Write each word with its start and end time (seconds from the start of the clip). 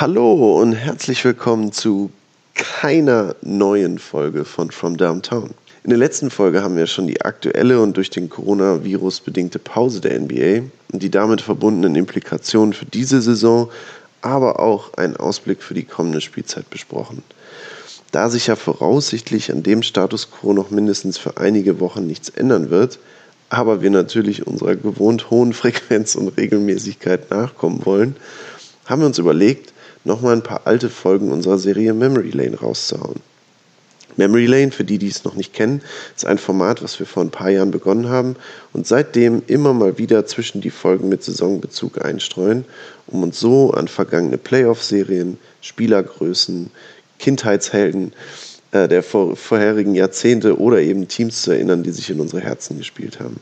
Hallo 0.00 0.58
und 0.58 0.72
herzlich 0.72 1.22
willkommen 1.26 1.72
zu 1.72 2.10
keiner 2.54 3.36
neuen 3.42 3.98
Folge 3.98 4.46
von 4.46 4.70
From 4.70 4.96
Downtown. 4.96 5.50
In 5.84 5.90
der 5.90 5.98
letzten 5.98 6.30
Folge 6.30 6.62
haben 6.62 6.78
wir 6.78 6.86
schon 6.86 7.06
die 7.06 7.20
aktuelle 7.20 7.82
und 7.82 7.98
durch 7.98 8.08
den 8.08 8.30
Coronavirus 8.30 9.20
bedingte 9.20 9.58
Pause 9.58 10.00
der 10.00 10.18
NBA 10.18 10.70
und 10.90 11.02
die 11.02 11.10
damit 11.10 11.42
verbundenen 11.42 11.96
Implikationen 11.96 12.72
für 12.72 12.86
diese 12.86 13.20
Saison, 13.20 13.70
aber 14.22 14.58
auch 14.58 14.94
einen 14.94 15.18
Ausblick 15.18 15.62
für 15.62 15.74
die 15.74 15.84
kommende 15.84 16.22
Spielzeit 16.22 16.70
besprochen. 16.70 17.22
Da 18.10 18.30
sich 18.30 18.46
ja 18.46 18.56
voraussichtlich 18.56 19.52
an 19.52 19.62
dem 19.62 19.82
Status 19.82 20.30
quo 20.30 20.54
noch 20.54 20.70
mindestens 20.70 21.18
für 21.18 21.36
einige 21.36 21.78
Wochen 21.78 22.06
nichts 22.06 22.30
ändern 22.30 22.70
wird, 22.70 23.00
aber 23.50 23.82
wir 23.82 23.90
natürlich 23.90 24.46
unserer 24.46 24.76
gewohnt 24.76 25.28
hohen 25.30 25.52
Frequenz 25.52 26.14
und 26.14 26.28
Regelmäßigkeit 26.38 27.30
nachkommen 27.30 27.84
wollen, 27.84 28.16
haben 28.86 29.02
wir 29.02 29.06
uns 29.06 29.18
überlegt, 29.18 29.74
nochmal 30.04 30.34
ein 30.34 30.42
paar 30.42 30.62
alte 30.64 30.90
Folgen 30.90 31.32
unserer 31.32 31.58
Serie 31.58 31.92
Memory 31.94 32.30
Lane 32.30 32.58
rauszuhauen. 32.58 33.20
Memory 34.16 34.46
Lane, 34.46 34.72
für 34.72 34.84
die, 34.84 34.98
die 34.98 35.08
es 35.08 35.24
noch 35.24 35.34
nicht 35.34 35.52
kennen, 35.52 35.82
ist 36.14 36.26
ein 36.26 36.38
Format, 36.38 36.82
was 36.82 36.98
wir 36.98 37.06
vor 37.06 37.22
ein 37.22 37.30
paar 37.30 37.50
Jahren 37.50 37.70
begonnen 37.70 38.08
haben 38.08 38.36
und 38.72 38.86
seitdem 38.86 39.42
immer 39.46 39.72
mal 39.72 39.98
wieder 39.98 40.26
zwischen 40.26 40.60
die 40.60 40.70
Folgen 40.70 41.08
mit 41.08 41.22
Saisonbezug 41.22 42.04
einstreuen, 42.04 42.64
um 43.06 43.22
uns 43.22 43.40
so 43.40 43.70
an 43.70 43.88
vergangene 43.88 44.36
Playoff-Serien, 44.36 45.38
Spielergrößen, 45.60 46.70
Kindheitshelden 47.18 48.12
äh, 48.72 48.88
der 48.88 49.02
vor, 49.02 49.36
vorherigen 49.36 49.94
Jahrzehnte 49.94 50.58
oder 50.58 50.80
eben 50.80 51.08
Teams 51.08 51.42
zu 51.42 51.52
erinnern, 51.52 51.82
die 51.82 51.90
sich 51.90 52.10
in 52.10 52.20
unsere 52.20 52.42
Herzen 52.42 52.78
gespielt 52.78 53.20
haben. 53.20 53.40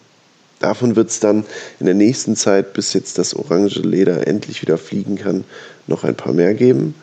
Davon 0.60 0.96
wird 0.96 1.10
es 1.10 1.20
dann 1.20 1.44
in 1.78 1.86
der 1.86 1.94
nächsten 1.94 2.34
Zeit, 2.34 2.72
bis 2.72 2.92
jetzt 2.92 3.18
das 3.18 3.34
orange 3.34 3.78
Leder 3.80 4.26
endlich 4.26 4.60
wieder 4.62 4.76
fliegen 4.76 5.16
kann, 5.16 5.44
noch 5.86 6.04
ein 6.04 6.16
paar 6.16 6.32
mehr 6.32 6.54
geben. 6.54 6.94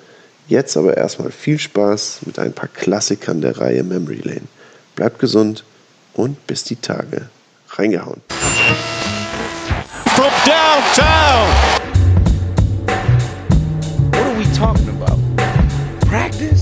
Jetzt 0.48 0.76
aber 0.78 0.98
erstmal 0.98 1.32
viel 1.32 1.58
Spaß 1.58 2.20
mit 2.26 2.38
ein 2.38 2.54
paar 2.54 2.68
Klassikern 2.68 3.42
der 3.42 3.58
Reihe 3.58 3.84
Memory 3.84 4.22
Lane. 4.24 4.48
Bleibt 4.96 5.20
gesund 5.20 5.64
und 6.14 6.46
bis 6.48 6.64
die 6.64 6.76
Tage. 6.76 7.30
Reingehauen. 7.70 8.22
From 10.16 10.32
downtown. 10.46 11.50
What 14.12 14.22
are 14.22 14.38
we 14.38 14.46
talking 14.56 14.90
about? 14.90 15.20
Practice? 16.08 16.62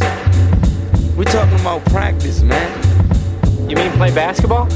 We're 1.17 1.25
talking 1.25 1.59
about 1.59 1.83
practice, 1.91 2.41
man. 2.41 3.69
You 3.69 3.75
mean 3.75 3.91
play 3.91 4.11
basketball? 4.11 4.67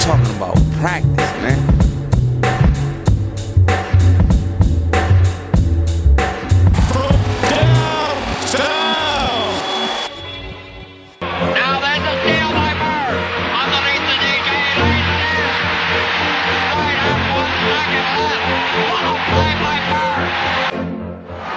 Talking 0.00 0.34
about 0.36 0.56
practice, 0.80 1.32
man. 1.42 1.80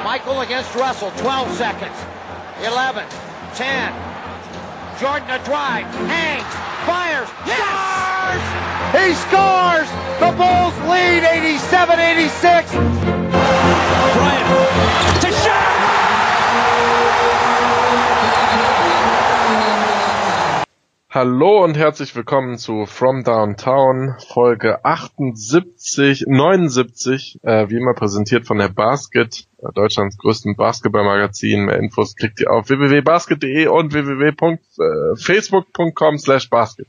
Michael 0.03 0.41
against 0.41 0.75
Russell, 0.75 1.11
12 1.17 1.51
seconds. 1.53 1.95
11, 2.61 3.07
10. 3.55 4.12
Jordan 4.99 5.27
a 5.27 5.43
drive, 5.43 5.85
hangs, 6.07 6.53
fires, 6.85 7.29
yes! 7.47 7.63
scores! 8.29 8.43
He 8.93 9.13
scores! 9.25 9.89
The 10.19 10.31
Bulls 10.37 10.77
lead 10.87 11.23
87-86. 11.23 12.69
Bryant 14.13 14.47
to 15.21 15.31
shot! 15.31 15.73
Hallo 21.09 21.63
und 21.63 21.75
herzlich 21.75 22.15
willkommen 22.15 22.59
zu 22.59 22.85
From 22.85 23.23
Downtown, 23.23 24.15
Folge 24.31 24.85
78, 24.85 26.25
79, 26.27 27.39
äh, 27.41 27.67
wie 27.69 27.77
immer 27.77 27.95
präsentiert 27.95 28.45
von 28.45 28.59
der 28.59 28.69
Basket, 28.69 29.47
Deutschlands 29.71 30.17
größten 30.17 30.55
Basketballmagazin. 30.55 31.65
Mehr 31.65 31.77
Infos 31.77 32.15
kriegt 32.15 32.39
ihr 32.39 32.51
auf 32.51 32.69
www.basket.de 32.69 33.67
und 33.67 33.93
www.facebook.com 33.93 36.17
slash 36.17 36.49
basket. 36.49 36.87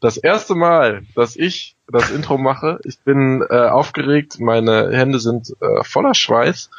Das 0.00 0.16
erste 0.16 0.54
Mal, 0.54 1.02
dass 1.14 1.36
ich 1.36 1.76
das 1.90 2.10
Intro 2.10 2.38
mache, 2.38 2.78
ich 2.84 3.00
bin 3.00 3.44
äh, 3.48 3.68
aufgeregt, 3.68 4.38
meine 4.38 4.90
Hände 4.92 5.18
sind 5.18 5.54
äh, 5.60 5.82
voller 5.82 6.14
Schweiß. 6.14 6.70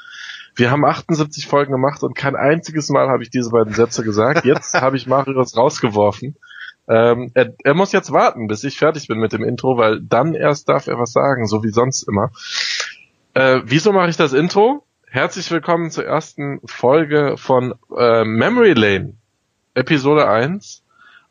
Wir 0.55 0.71
haben 0.71 0.85
78 0.85 1.47
Folgen 1.47 1.71
gemacht 1.71 2.03
und 2.03 2.15
kein 2.15 2.35
einziges 2.35 2.89
Mal 2.89 3.09
habe 3.09 3.23
ich 3.23 3.29
diese 3.29 3.49
beiden 3.49 3.73
Sätze 3.73 4.03
gesagt. 4.03 4.45
Jetzt 4.45 4.73
habe 4.73 4.97
ich 4.97 5.07
Marius 5.07 5.57
rausgeworfen. 5.57 6.35
Ähm, 6.87 7.31
er, 7.33 7.53
er 7.63 7.73
muss 7.75 7.91
jetzt 7.91 8.11
warten, 8.11 8.47
bis 8.47 8.63
ich 8.63 8.77
fertig 8.77 9.07
bin 9.07 9.19
mit 9.19 9.31
dem 9.31 9.43
Intro, 9.43 9.77
weil 9.77 10.01
dann 10.01 10.33
erst 10.33 10.69
darf 10.69 10.87
er 10.87 10.97
was 10.97 11.11
sagen, 11.11 11.45
so 11.45 11.63
wie 11.63 11.69
sonst 11.69 12.03
immer. 12.03 12.31
Äh, 13.33 13.61
wieso 13.65 13.91
mache 13.91 14.09
ich 14.09 14.17
das 14.17 14.33
Intro? 14.33 14.83
Herzlich 15.11 15.49
willkommen 15.49 15.89
zur 15.89 16.05
ersten 16.05 16.61
Folge 16.65 17.33
von 17.35 17.73
äh, 17.97 18.23
Memory 18.23 18.73
Lane, 18.73 19.15
Episode 19.73 20.29
1. 20.29 20.83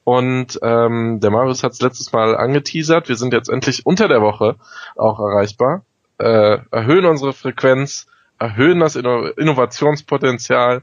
Und 0.02 0.58
ähm, 0.62 1.20
der 1.20 1.30
Marius 1.30 1.62
hat 1.62 1.74
es 1.74 1.80
letztes 1.80 2.12
Mal 2.12 2.36
angeteasert. 2.36 3.08
Wir 3.08 3.14
sind 3.14 3.32
jetzt 3.32 3.48
endlich 3.48 3.86
unter 3.86 4.08
der 4.08 4.20
Woche 4.20 4.56
auch 4.96 5.20
erreichbar. 5.20 5.84
Äh, 6.18 6.58
erhöhen 6.72 7.04
unsere 7.04 7.32
Frequenz, 7.32 8.08
erhöhen 8.40 8.80
das 8.80 8.96
Inno 8.96 9.26
Innovationspotenzial 9.26 10.82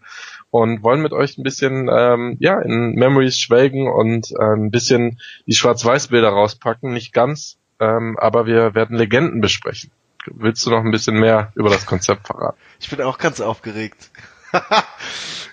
und 0.50 0.82
wollen 0.82 1.02
mit 1.02 1.12
euch 1.12 1.38
ein 1.38 1.44
bisschen 1.44 1.90
ähm, 1.92 2.38
ja 2.40 2.62
in 2.62 2.94
Memories 2.96 3.38
schwelgen 3.38 3.90
und 3.90 4.32
äh, 4.32 4.56
ein 4.56 4.72
bisschen 4.72 5.20
die 5.46 5.54
Schwarz-Weiß-Bilder 5.54 6.30
rauspacken. 6.30 6.94
Nicht 6.94 7.12
ganz, 7.12 7.58
ähm, 7.82 8.18
aber 8.18 8.46
wir 8.46 8.74
werden 8.74 8.96
Legenden 8.96 9.42
besprechen. 9.42 9.92
Willst 10.28 10.66
du 10.66 10.70
noch 10.70 10.84
ein 10.84 10.92
bisschen 10.92 11.20
mehr 11.20 11.52
über 11.56 11.70
das 11.70 11.86
Konzept 11.86 12.28
verraten? 12.28 12.58
Ich 12.80 12.90
bin 12.90 13.02
auch 13.02 13.18
ganz 13.18 13.42
aufgeregt. 13.42 14.10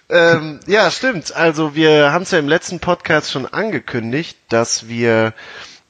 ähm, 0.09 0.61
ja, 0.67 0.91
stimmt. 0.91 1.35
Also 1.35 1.75
wir 1.75 2.13
haben 2.13 2.23
es 2.23 2.31
ja 2.31 2.39
im 2.39 2.49
letzten 2.49 2.81
Podcast 2.81 3.31
schon 3.31 3.47
angekündigt, 3.47 4.39
dass 4.49 4.89
wir 4.89 5.35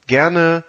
gerne 0.07 0.63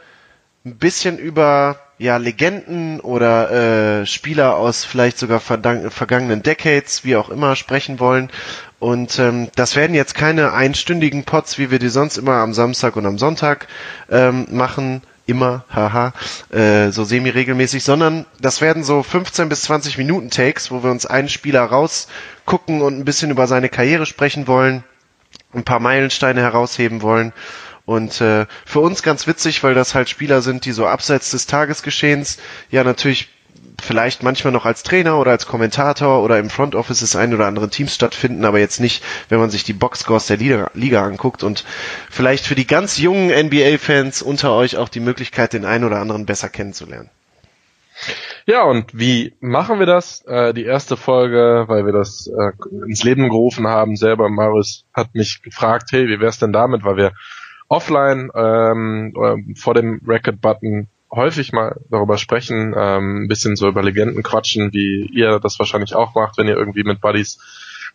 ein 0.64 0.76
bisschen 0.76 1.19
über 1.19 1.78
ja, 1.98 2.16
Legenden 2.16 3.00
oder 3.00 4.00
äh, 4.00 4.06
Spieler 4.06 4.56
aus 4.56 4.84
vielleicht 4.84 5.19
sogar 5.19 5.41
vergangenen 5.41 6.42
Decades, 6.42 7.04
wie 7.04 7.16
auch 7.16 7.28
immer, 7.28 7.54
sprechen 7.54 8.00
wollen. 8.00 8.31
Und 8.81 9.19
ähm, 9.19 9.48
das 9.54 9.76
werden 9.76 9.94
jetzt 9.94 10.14
keine 10.14 10.52
einstündigen 10.52 11.25
Pots, 11.25 11.56
wie 11.58 11.70
wir 11.70 11.78
die 11.78 11.88
sonst 11.88 12.19
immer 12.19 12.34
am 12.34 12.52
Samstag 12.52 12.96
und 12.96 13.06
am 13.06 13.19
Sonntag 13.19 13.69
ähm, 14.10 14.46
machen, 14.50 15.02
immer, 15.26 15.64
haha, 15.70 16.12
äh, 16.50 16.90
so 16.90 17.04
semi-regelmäßig, 17.04 17.82
sondern 17.82 18.26
das 18.40 18.60
werden 18.60 18.84
so 18.84 19.02
15 19.02 19.48
bis 19.48 19.62
20 19.62 19.98
Minuten 19.98 20.30
Takes, 20.30 20.70
wo 20.70 20.82
wir 20.82 20.90
uns 20.90 21.06
einen 21.06 21.28
Spieler 21.28 21.62
rausgucken 21.64 22.82
und 22.82 22.98
ein 22.98 23.04
bisschen 23.04 23.30
über 23.30 23.46
seine 23.46 23.68
Karriere 23.68 24.06
sprechen 24.06 24.46
wollen, 24.46 24.84
ein 25.54 25.64
paar 25.64 25.80
Meilensteine 25.80 26.40
herausheben 26.42 27.02
wollen. 27.02 27.32
Und 27.86 28.20
äh, 28.20 28.46
für 28.64 28.80
uns 28.80 29.02
ganz 29.02 29.26
witzig, 29.26 29.62
weil 29.62 29.74
das 29.74 29.94
halt 29.94 30.08
Spieler 30.08 30.40
sind, 30.40 30.64
die 30.64 30.72
so 30.72 30.86
abseits 30.86 31.30
des 31.32 31.46
Tagesgeschehens 31.46 32.38
ja 32.70 32.82
natürlich 32.82 33.28
vielleicht 33.84 34.22
manchmal 34.22 34.52
noch 34.52 34.64
als 34.64 34.82
Trainer 34.82 35.18
oder 35.18 35.30
als 35.30 35.46
Kommentator 35.46 36.22
oder 36.22 36.38
im 36.38 36.50
Front 36.50 36.74
Office 36.74 37.00
des 37.00 37.16
einen 37.16 37.34
oder 37.34 37.46
anderen 37.46 37.70
Teams 37.70 37.94
stattfinden, 37.94 38.44
aber 38.44 38.58
jetzt 38.58 38.80
nicht, 38.80 39.04
wenn 39.28 39.38
man 39.38 39.50
sich 39.50 39.64
die 39.64 39.72
Boxscores 39.72 40.26
der 40.26 40.38
Liga, 40.38 40.70
Liga 40.74 41.04
anguckt 41.04 41.42
und 41.42 41.64
vielleicht 42.10 42.46
für 42.46 42.54
die 42.54 42.66
ganz 42.66 42.98
jungen 42.98 43.30
NBA-Fans 43.30 44.22
unter 44.22 44.52
euch 44.52 44.76
auch 44.76 44.88
die 44.88 45.00
Möglichkeit, 45.00 45.52
den 45.52 45.64
einen 45.64 45.84
oder 45.84 46.00
anderen 46.00 46.26
besser 46.26 46.48
kennenzulernen. 46.48 47.10
Ja, 48.46 48.64
und 48.64 48.98
wie 48.98 49.34
machen 49.40 49.78
wir 49.78 49.86
das? 49.86 50.22
Äh, 50.26 50.52
die 50.52 50.64
erste 50.64 50.96
Folge, 50.96 51.64
weil 51.68 51.86
wir 51.86 51.92
das 51.92 52.26
äh, 52.26 52.52
ins 52.87 53.04
Leben 53.04 53.28
gerufen 53.28 53.66
haben, 53.66 53.96
selber 53.96 54.28
Marius 54.28 54.84
hat 54.92 55.14
mich 55.14 55.42
gefragt, 55.42 55.90
hey, 55.92 56.08
wie 56.08 56.20
wär's 56.20 56.38
denn 56.38 56.52
damit, 56.52 56.84
weil 56.84 56.96
wir 56.96 57.12
offline 57.69 58.30
ähm, 58.34 59.54
vor 59.56 59.75
dem 59.75 60.00
Record-Button 60.06 60.88
häufig 61.14 61.52
mal 61.52 61.81
darüber 61.90 62.19
sprechen, 62.19 62.75
ähm, 62.76 63.28
bisschen 63.28 63.56
so 63.56 63.69
über 63.69 63.82
Legenden 63.82 64.22
quatschen, 64.22 64.72
wie 64.72 65.08
ihr 65.12 65.40
das 65.40 65.58
wahrscheinlich 65.58 65.94
auch 65.94 66.14
macht, 66.14 66.38
wenn 66.38 66.49
ihr 66.49 66.56
irgendwie 66.56 66.84
mit 66.84 67.00
Buddies 67.00 67.38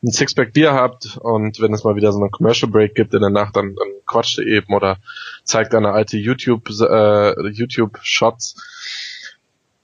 ein 0.01 0.11
Sixpack 0.11 0.53
Bier 0.53 0.73
habt 0.73 1.17
und 1.21 1.59
wenn 1.59 1.73
es 1.73 1.83
mal 1.83 1.95
wieder 1.95 2.11
so 2.11 2.19
einen 2.19 2.31
Commercial 2.31 2.71
Break 2.71 2.95
gibt 2.95 3.13
in 3.13 3.21
der 3.21 3.29
Nacht, 3.29 3.55
dann, 3.55 3.75
dann 3.75 3.87
quatscht 4.05 4.39
ihr 4.39 4.47
eben 4.47 4.73
oder 4.73 4.97
zeigt 5.43 5.75
eine 5.75 5.91
alte 5.91 6.17
YouTube 6.17 6.69
äh, 6.69 7.49
YouTube 7.49 7.99
Shots 8.01 8.55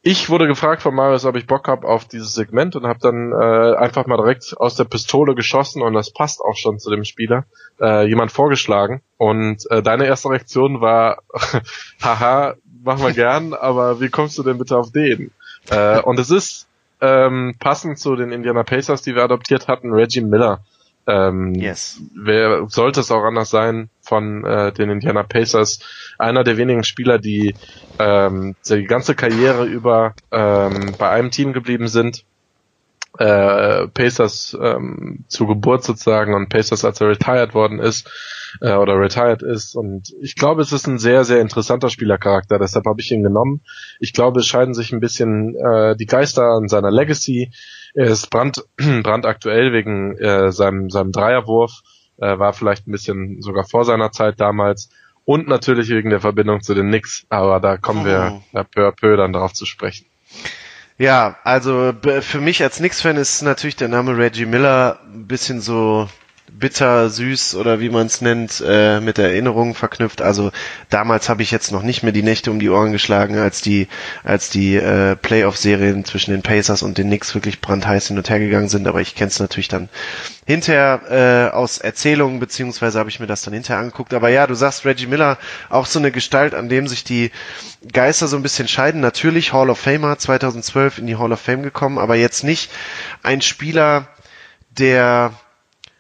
ich 0.08 0.30
wurde 0.30 0.46
gefragt 0.46 0.84
von 0.84 0.94
Marius, 0.94 1.26
ob 1.26 1.36
ich 1.36 1.48
Bock 1.48 1.68
habe 1.68 1.88
auf 1.88 2.06
dieses 2.06 2.36
Segment 2.36 2.76
und 2.76 2.86
habe 2.86 3.00
dann 3.00 3.32
äh, 3.32 3.76
einfach 3.76 4.06
mal 4.06 4.18
direkt 4.18 4.56
aus 4.56 4.76
der 4.76 4.84
Pistole 4.84 5.34
geschossen 5.34 5.82
und 5.82 5.94
das 5.94 6.14
passt 6.14 6.42
auch 6.42 6.56
schon 6.56 6.78
zu 6.78 6.92
dem 6.92 7.04
Spieler, 7.04 7.46
äh, 7.82 8.08
jemand 8.08 8.32
vorgeschlagen. 8.32 9.02
Und 9.18 9.64
äh, 9.72 9.82
deine 9.82 10.06
erste 10.06 10.30
Reaktion 10.30 10.80
war, 10.80 11.24
haha, 12.04 12.54
machen 12.86 13.04
wir 13.04 13.14
gern, 13.14 13.54
aber 13.60 14.00
wie 14.00 14.10
kommst 14.10 14.38
du 14.38 14.44
denn 14.44 14.58
bitte 14.58 14.78
auf 14.78 14.92
den? 14.92 15.32
Äh, 15.70 16.00
und 16.02 16.20
es 16.20 16.32
ist, 16.32 16.68
äh, 17.02 17.06
ähm, 17.06 17.56
passend 17.60 18.00
zu 18.00 18.16
den 18.16 18.32
Indiana 18.32 18.64
Pacers, 18.64 19.02
die 19.02 19.16
wir 19.16 19.24
adoptiert 19.24 19.68
hatten, 19.68 19.94
Reggie 19.94 20.22
Miller. 20.22 20.62
Ähm, 21.08 21.54
yes. 21.54 22.02
Wer 22.16 22.68
sollte 22.68 23.02
es 23.02 23.12
auch 23.12 23.24
anders 23.24 23.52
sein 23.52 23.90
von 24.02 24.44
äh, 24.44 24.72
den 24.72 24.90
Indiana 24.90 25.24
Pacers? 25.24 25.80
Einer 26.18 26.44
der 26.44 26.58
wenigen 26.58 26.84
Spieler, 26.84 27.20
die 27.20 27.54
ähm, 28.00 28.56
die 28.68 28.86
ganze 28.86 29.14
Karriere 29.14 29.66
über 29.66 30.16
ähm, 30.32 30.96
bei 30.98 31.10
einem 31.10 31.30
Team 31.30 31.54
geblieben 31.54 31.88
sind. 31.88 32.24
Äh, 33.18 33.88
Pacers 33.88 34.58
ähm, 34.62 35.26
zu 35.28 35.48
Geburt 35.48 35.84
sozusagen 35.84 36.34
und 36.34 36.50
Pacers, 36.50 36.84
als 36.84 37.00
er 37.00 37.10
retired 37.10 37.54
worden 37.54 37.80
ist 37.80 38.10
äh, 38.62 38.74
oder 38.74 39.00
retired 39.00 39.42
ist. 39.42 39.76
Und 39.76 40.14
ich 40.22 40.36
glaube, 40.36 40.62
es 40.62 40.72
ist 40.72 40.88
ein 40.88 41.00
sehr, 41.00 41.24
sehr 41.24 41.42
interessanter 41.42 41.90
Spielercharakter. 41.90 42.60
Deshalb 42.60 42.86
habe 42.86 43.02
ich 43.02 43.12
ihn 43.12 43.24
genommen. 43.24 43.62
Ich 44.00 44.14
glaube, 44.14 44.40
es 44.42 44.48
scheiden 44.48 44.74
sich 44.74 44.92
ein 44.92 45.00
bisschen 45.00 45.56
äh, 45.56 45.96
die 45.96 46.06
Geister 46.06 46.44
an 46.44 46.68
seiner 46.68 46.92
Legacy. 46.92 47.52
Er 47.94 48.08
ist 48.08 48.30
brand, 48.30 48.64
brandaktuell 48.78 49.72
wegen 49.72 50.18
äh, 50.18 50.52
seinem, 50.52 50.90
seinem 50.90 51.12
Dreierwurf, 51.12 51.82
äh, 52.18 52.38
war 52.38 52.54
vielleicht 52.54 52.88
ein 52.88 52.92
bisschen 52.92 53.42
sogar 53.42 53.66
vor 53.66 53.86
seiner 53.86 54.12
Zeit 54.12 54.40
damals 54.40 54.90
und 55.26 55.48
natürlich 55.48 55.90
wegen 55.90 56.12
der 56.12 56.22
Verbindung 56.22 56.62
zu 56.62 56.74
den 56.76 56.88
Knicks, 56.88 57.26
aber 57.30 57.60
da 57.60 57.78
kommen 57.78 58.06
wir 58.06 58.42
oh. 58.54 58.64
peu 58.64 58.88
à 58.88 58.92
peu 58.92 59.18
dann 59.18 59.34
darauf 59.34 59.54
zu 59.54 59.66
sprechen. 59.66 60.06
Ja, 60.98 61.38
also 61.44 61.94
für 62.22 62.40
mich 62.40 62.64
als 62.64 62.78
Knicks-Fan 62.78 63.18
ist 63.18 63.42
natürlich 63.42 63.76
der 63.76 63.90
Name 63.90 64.18
Reggie 64.18 64.46
Miller 64.46 65.00
ein 65.04 65.28
bisschen 65.28 65.60
so 65.60 66.08
bitter, 66.52 67.10
süß 67.10 67.56
oder 67.56 67.80
wie 67.80 67.90
man 67.90 68.08
es 68.08 68.22
nennt, 68.22 68.64
äh, 68.66 69.00
mit 69.02 69.18
Erinnerungen 69.18 69.74
verknüpft. 69.74 70.22
Also 70.22 70.52
damals 70.90 71.28
habe 71.28 71.42
ich 71.42 71.52
jetzt 71.52 71.72
noch 71.72 71.82
nicht 71.82 72.04
mehr 72.04 72.12
die 72.12 72.24
Nächte 72.24 72.52
um 72.52 72.60
die 72.60 72.70
Ohren 72.70 72.92
geschlagen, 72.92 73.38
als 73.38 73.62
die, 73.62 73.88
als 74.24 74.50
die 74.50 74.76
äh, 74.76 75.16
Playoff-Serien 75.16 76.06
zwischen 76.06 76.32
den 76.32 76.44
Pacers 76.44 76.84
und 76.84 76.98
den 76.98 77.08
Knicks 77.08 77.34
wirklich 77.36 77.62
brandheiß 77.62 78.08
hin 78.08 78.18
und 78.18 78.30
her 78.30 78.40
gegangen 78.40 78.70
sind. 78.70 78.88
Aber 78.88 79.02
ich 79.02 79.16
kenne 79.16 79.30
es 79.30 79.40
natürlich 79.40 79.68
dann 79.68 79.90
hinterher 80.46 81.50
äh, 81.52 81.56
aus 81.56 81.78
Erzählungen, 81.80 82.40
beziehungsweise 82.40 83.00
habe 83.00 83.10
ich 83.10 83.20
mir 83.20 83.28
das 83.28 83.42
dann 83.42 83.54
hinterher 83.54 83.82
angeguckt. 83.82 84.14
Aber 84.14 84.30
ja, 84.30 84.48
du 84.48 84.54
sagst 84.56 84.86
Reggie 84.86 85.08
Miller, 85.08 85.38
auch 85.70 85.86
so 85.88 86.00
eine 86.00 86.12
Gestalt, 86.12 86.54
an 86.54 86.70
dem 86.70 86.88
sich 86.88 87.04
die 87.04 87.32
Geister 87.92 88.28
so 88.28 88.38
ein 88.38 88.44
bisschen 88.44 88.68
scheiden. 88.68 89.02
Natürlich 89.02 89.52
Hall 89.52 89.70
of 89.70 89.80
Famer 89.80 90.18
2012 90.18 91.00
in 91.00 91.08
die 91.08 91.18
Hall 91.18 91.32
of 91.32 91.42
Fame 91.42 91.64
gekommen, 91.64 91.98
aber 91.98 92.16
jetzt 92.16 92.44
nicht 92.44 92.72
ein 93.24 93.42
Spieler, 93.42 94.08
der 94.78 95.34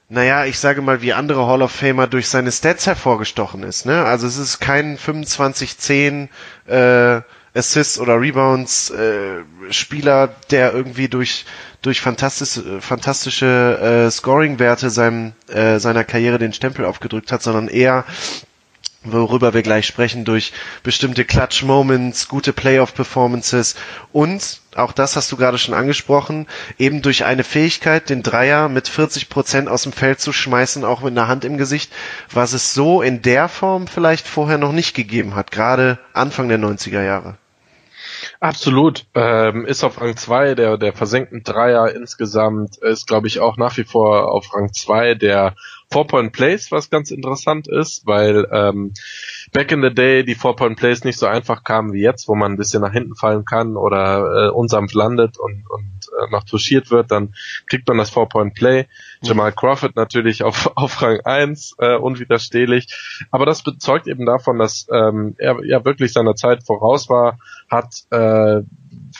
naja, 0.10 0.46
ich 0.46 0.60
sage 0.60 0.82
mal, 0.82 1.02
wie 1.02 1.14
andere 1.14 1.48
Hall 1.48 1.62
of 1.62 1.72
Famer 1.72 2.08
durch 2.08 2.28
seine 2.28 2.52
Stats 2.52 2.86
hervorgestochen 2.86 3.64
ist. 3.64 3.86
Ne? 3.86 4.04
Also 4.06 4.28
es 4.28 4.38
ist 4.38 4.60
kein 4.60 4.98
25-10 4.98 6.28
äh, 6.68 7.22
Assists 7.58 8.00
oder 8.00 8.20
Rebounds 8.20 8.92
äh, 8.92 9.44
Spieler, 9.72 10.36
der 10.52 10.74
irgendwie 10.74 11.08
durch 11.08 11.46
durch 11.82 12.02
fantastische 12.02 12.82
fantastische 12.82 14.06
äh, 14.08 14.12
Scoring-Werte 14.12 14.90
seinem 14.90 15.32
äh, 15.48 15.80
seiner 15.80 16.04
Karriere 16.04 16.38
den 16.38 16.52
Stempel 16.54 16.84
aufgedrückt 16.86 17.32
hat, 17.32 17.42
sondern 17.42 17.68
eher 17.70 18.04
worüber 19.06 19.54
wir 19.54 19.62
gleich 19.62 19.86
sprechen, 19.86 20.26
durch 20.26 20.54
bestimmte 20.84 21.26
Clutch-Moments, 21.26 22.28
gute 22.28 22.54
Playoff-Performances 22.54 23.76
und, 24.12 24.62
auch 24.76 24.92
das 24.92 25.16
hast 25.16 25.32
du 25.32 25.38
gerade 25.38 25.58
schon 25.58 25.74
angesprochen, 25.74 26.48
eben 26.78 27.02
durch 27.02 27.26
eine 27.26 27.44
Fähigkeit, 27.44 28.10
den 28.10 28.24
Dreier 28.24 28.70
mit 28.70 28.88
40 28.88 29.30
Prozent 29.30 29.70
aus 29.70 29.84
dem 29.84 29.94
Feld 29.94 30.20
zu 30.20 30.34
schmeißen, 30.34 30.84
auch 30.84 31.02
mit 31.02 31.12
einer 31.12 31.28
Hand 31.28 31.46
im 31.46 31.58
Gesicht, 31.58 31.92
was 32.32 32.54
es 32.54 32.74
so 32.74 33.02
in 33.02 33.22
der 33.22 33.48
Form 33.48 33.88
vielleicht 33.88 34.28
vorher 34.28 34.58
noch 34.58 34.72
nicht 34.72 34.96
gegeben 34.96 35.36
hat, 35.36 35.52
gerade 35.52 36.00
Anfang 36.14 36.50
der 36.50 36.60
90er 36.60 37.04
Jahre. 37.04 37.38
Absolut. 38.40 39.06
Ähm, 39.14 39.66
ist 39.66 39.84
auf 39.84 40.00
Rang 40.02 40.16
2 40.16 40.56
der, 40.56 40.78
der 40.78 40.94
versenkten 40.94 41.44
Dreier 41.44 41.94
insgesamt, 41.94 42.78
ist 42.78 43.08
glaube 43.08 43.28
ich 43.28 43.40
auch 43.40 43.58
nach 43.58 43.78
wie 43.78 43.84
vor 43.84 44.32
auf 44.32 44.54
Rang 44.54 44.74
2 44.74 45.16
der 45.16 45.56
Four-Point-Plays, 45.96 46.74
was 46.74 46.90
ganz 46.90 47.10
interessant 47.10 47.70
ist, 47.70 48.06
weil 48.06 48.46
ähm, 48.52 48.92
back 49.54 49.72
in 49.72 49.82
the 49.82 49.94
day 49.94 50.26
die 50.26 50.36
Four-Point-Plays 50.36 51.06
nicht 51.06 51.18
so 51.18 51.26
einfach 51.26 51.64
kamen 51.64 51.94
wie 51.94 52.02
jetzt, 52.02 52.28
wo 52.28 52.36
man 52.36 52.52
ein 52.52 52.58
bisschen 52.58 52.82
nach 52.82 52.92
hinten 52.92 53.16
fallen 53.16 53.46
kann 53.46 53.78
oder 53.78 54.48
äh, 54.48 54.50
unsanft 54.50 54.94
landet 54.94 55.38
und, 55.38 55.64
und 55.70 56.10
äh, 56.20 56.30
noch 56.32 56.44
touchiert 56.44 56.92
wird, 56.92 57.12
dann 57.12 57.34
kriegt 57.70 57.88
man 57.88 57.98
das 57.98 58.10
Four-Point-Play. 58.10 58.82
Mhm. 58.82 58.88
Jamal 59.26 59.54
Crawford 59.54 59.96
natürlich 59.96 60.44
auf, 60.44 60.70
auf 60.76 61.02
Rang 61.02 61.22
1, 61.24 61.76
äh, 61.80 61.96
unwiderstehlich. 61.96 62.94
Aber 63.32 63.46
das 63.46 63.64
bezeugt 63.64 64.08
eben 64.08 64.26
davon, 64.26 64.60
dass 64.60 64.88
ähm, 64.92 65.36
er 65.38 65.64
ja 65.64 65.86
wirklich 65.86 66.12
seiner 66.12 66.36
Zeit 66.36 66.66
voraus 66.66 67.08
war, 67.08 67.40
hat 67.70 68.04
äh, 68.12 68.64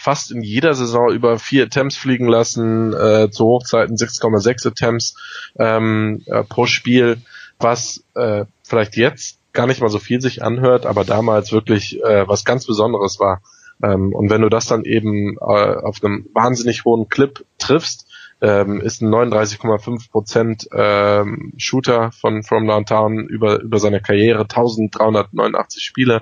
fast 0.06 0.30
in 0.30 0.44
jeder 0.44 0.76
Saison 0.76 1.12
über 1.12 1.40
vier 1.40 1.64
Attempts 1.64 1.98
fliegen 1.98 2.28
lassen, 2.28 2.94
äh, 2.94 3.32
zu 3.32 3.46
Hochzeiten 3.46 3.96
6,6 3.96 4.68
Attempts 4.68 5.16
ähm, 5.58 6.22
äh, 6.28 6.44
pro 6.44 6.68
Spiel, 6.68 7.18
was 7.58 8.04
äh, 8.14 8.46
vielleicht 8.62 8.98
jetzt 8.98 9.40
gar 9.52 9.66
nicht 9.66 9.82
mal 9.82 9.90
so 9.90 9.98
viel 9.98 10.22
sich 10.22 10.44
anhört, 10.44 10.86
aber 10.86 11.06
damals 11.06 11.52
wirklich 11.52 12.04
äh, 12.04 12.28
was 12.28 12.46
ganz 12.46 12.68
Besonderes 12.68 13.20
war. 13.20 13.42
Ähm, 13.82 14.14
und 14.14 14.30
wenn 14.30 14.42
du 14.42 14.50
das 14.50 14.68
dann 14.68 14.84
eben 14.84 15.38
äh, 15.38 15.42
auf 15.42 16.04
einem 16.04 16.28
wahnsinnig 16.36 16.86
hohen 16.86 17.10
Clip 17.10 17.44
triffst, 17.58 18.06
ähm, 18.42 18.82
ist 18.82 19.02
ein 19.02 19.10
39,5 19.10 20.12
Prozent 20.12 20.68
ähm, 20.74 21.54
Shooter 21.58 22.12
von 22.12 22.44
From 22.44 22.68
Downtown 22.68 23.28
über, 23.28 23.62
über 23.62 23.80
seine 23.80 24.02
Karriere, 24.02 24.42
1389 24.42 25.84
Spiele. 25.84 26.22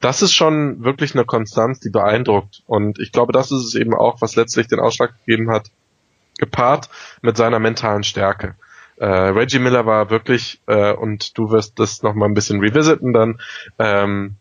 Das 0.00 0.22
ist 0.22 0.34
schon 0.34 0.84
wirklich 0.84 1.14
eine 1.14 1.24
Konstanz, 1.24 1.80
die 1.80 1.90
beeindruckt. 1.90 2.62
Und 2.66 2.98
ich 2.98 3.12
glaube, 3.12 3.32
das 3.32 3.52
ist 3.52 3.64
es 3.64 3.74
eben 3.74 3.94
auch, 3.94 4.20
was 4.20 4.36
letztlich 4.36 4.66
den 4.66 4.80
Ausschlag 4.80 5.16
gegeben 5.24 5.50
hat, 5.50 5.70
gepaart 6.38 6.90
mit 7.22 7.36
seiner 7.36 7.58
mentalen 7.58 8.02
Stärke. 8.02 8.56
Äh, 8.96 9.06
Reggie 9.06 9.58
Miller 9.58 9.86
war 9.86 10.10
wirklich, 10.10 10.60
äh, 10.66 10.92
und 10.92 11.36
du 11.38 11.50
wirst 11.50 11.78
das 11.78 12.02
nochmal 12.02 12.28
ein 12.28 12.34
bisschen 12.34 12.60
revisiten 12.60 13.12
dann, 13.12 13.40
ähm, 13.78 14.36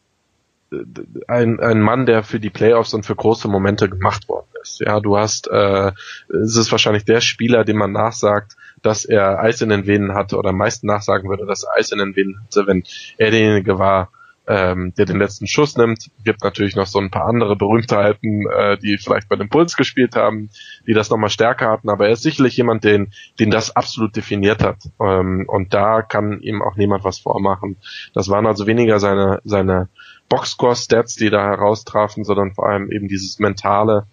ein, 1.28 1.60
ein 1.60 1.82
Mann, 1.82 2.06
der 2.06 2.24
für 2.24 2.40
die 2.40 2.50
Playoffs 2.50 2.94
und 2.94 3.06
für 3.06 3.16
große 3.16 3.48
Momente 3.48 3.90
gemacht 3.90 4.28
worden 4.28 4.48
ist. 4.62 4.80
Ja, 4.80 5.00
du 5.00 5.18
hast, 5.18 5.48
äh, 5.48 5.92
es 6.30 6.58
ist 6.58 6.72
wahrscheinlich 6.72 7.06
der 7.06 7.22
Spieler, 7.22 7.64
dem 7.64 7.78
man 7.78 7.92
nachsagt, 7.92 8.56
dass 8.82 9.06
er 9.06 9.40
Eis 9.40 9.62
in 9.62 9.70
den 9.70 9.88
Venen 9.88 10.14
hatte 10.14 10.38
oder 10.38 10.50
am 10.50 10.58
meisten 10.58 10.88
nachsagen 10.88 11.30
würde, 11.30 11.46
dass 11.46 11.64
er 11.64 11.74
Eis 11.78 11.92
in 11.92 12.00
den 12.00 12.16
Venen 12.16 12.42
hatte, 12.44 12.68
wenn 12.68 12.84
er 13.18 13.32
derjenige 13.32 13.80
war, 13.80 14.10
ähm, 14.48 14.94
der 14.98 15.06
den 15.06 15.18
letzten 15.18 15.48
Schuss 15.48 15.76
nimmt. 15.78 16.10
Gibt 16.24 16.44
natürlich 16.44 16.76
noch 16.76 16.86
so 16.86 17.00
ein 17.00 17.10
paar 17.10 17.26
andere 17.26 17.56
Berühmtheiten, 17.56 18.46
äh, 18.48 18.78
die 18.78 18.98
vielleicht 18.98 19.30
bei 19.30 19.36
den 19.36 19.50
Bulls 19.50 19.76
gespielt 19.76 20.16
haben, 20.16 20.50
die 20.88 20.94
das 20.94 21.10
nochmal 21.10 21.30
stärker 21.30 21.70
hatten, 21.70 21.90
aber 21.90 22.08
er 22.08 22.14
ist 22.14 22.24
sicherlich 22.24 22.56
jemand, 22.58 22.84
den, 22.84 23.12
den 23.40 23.52
das 23.52 23.76
absolut 23.76 24.16
definiert 24.16 24.64
hat. 24.64 24.78
Ähm, 25.02 25.46
und 25.48 25.74
da 25.74 26.02
kann 26.02 26.42
ihm 26.42 26.62
auch 26.62 26.76
niemand 26.76 27.04
was 27.04 27.20
vormachen. 27.20 27.78
Das 28.14 28.30
waren 28.30 28.46
also 28.46 28.68
weniger 28.68 29.00
seine, 29.00 29.42
seine 29.44 29.90
Boxscore-Stats, 30.30 31.16
die 31.16 31.30
da 31.30 31.44
heraustrafen, 31.44 32.24
sondern 32.24 32.54
vor 32.54 32.68
allem 32.68 32.92
eben 32.92 33.08
dieses 33.08 33.40
mentale, 33.40 34.08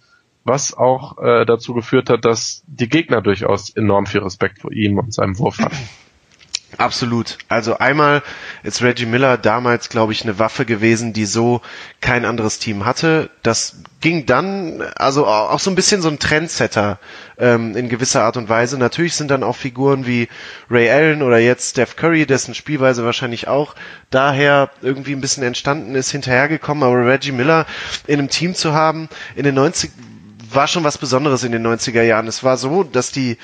was 0.44 0.74
auch 0.74 1.18
äh, 1.18 1.44
dazu 1.44 1.74
geführt 1.74 2.10
hat, 2.10 2.24
dass 2.24 2.62
die 2.66 2.88
Gegner 2.88 3.22
durchaus 3.22 3.70
enorm 3.70 4.06
viel 4.06 4.20
Respekt 4.20 4.60
vor 4.60 4.72
ihm 4.72 4.98
und 4.98 5.14
seinem 5.14 5.38
Wurf 5.38 5.58
hatten. 5.58 5.88
Absolut. 6.78 7.36
Also 7.48 7.78
einmal 7.78 8.22
ist 8.62 8.82
Reggie 8.82 9.04
Miller 9.06 9.36
damals, 9.36 9.88
glaube 9.90 10.12
ich, 10.12 10.22
eine 10.22 10.38
Waffe 10.38 10.64
gewesen, 10.64 11.12
die 11.12 11.26
so 11.26 11.60
kein 12.00 12.24
anderes 12.24 12.58
Team 12.58 12.86
hatte. 12.86 13.30
Das 13.42 13.76
ging 14.00 14.24
dann, 14.26 14.82
also 14.96 15.26
auch 15.26 15.58
so 15.60 15.70
ein 15.70 15.74
bisschen 15.74 16.00
so 16.00 16.08
ein 16.08 16.18
Trendsetter 16.18 16.98
ähm, 17.38 17.76
in 17.76 17.88
gewisser 17.90 18.22
Art 18.22 18.36
und 18.38 18.48
Weise. 18.48 18.78
Natürlich 18.78 19.14
sind 19.14 19.30
dann 19.30 19.42
auch 19.44 19.56
Figuren 19.56 20.06
wie 20.06 20.28
Ray 20.70 20.90
Allen 20.90 21.22
oder 21.22 21.38
jetzt 21.38 21.70
Steph 21.70 21.96
Curry, 21.96 22.26
dessen 22.26 22.54
Spielweise 22.54 23.04
wahrscheinlich 23.04 23.48
auch 23.48 23.74
daher 24.10 24.70
irgendwie 24.80 25.12
ein 25.12 25.20
bisschen 25.20 25.42
entstanden 25.42 25.94
ist, 25.94 26.10
hinterhergekommen. 26.10 26.82
Aber 26.84 27.06
Reggie 27.06 27.32
Miller 27.32 27.66
in 28.06 28.18
einem 28.18 28.30
Team 28.30 28.54
zu 28.54 28.72
haben, 28.72 29.08
in 29.36 29.44
den 29.44 29.54
90 29.54 29.90
war 30.50 30.68
schon 30.68 30.84
was 30.84 30.98
Besonderes 30.98 31.44
in 31.44 31.52
den 31.52 31.66
90er 31.66 32.02
Jahren. 32.02 32.26
Es 32.26 32.44
war 32.44 32.56
so, 32.56 32.82
dass 32.82 33.10
die 33.12 33.36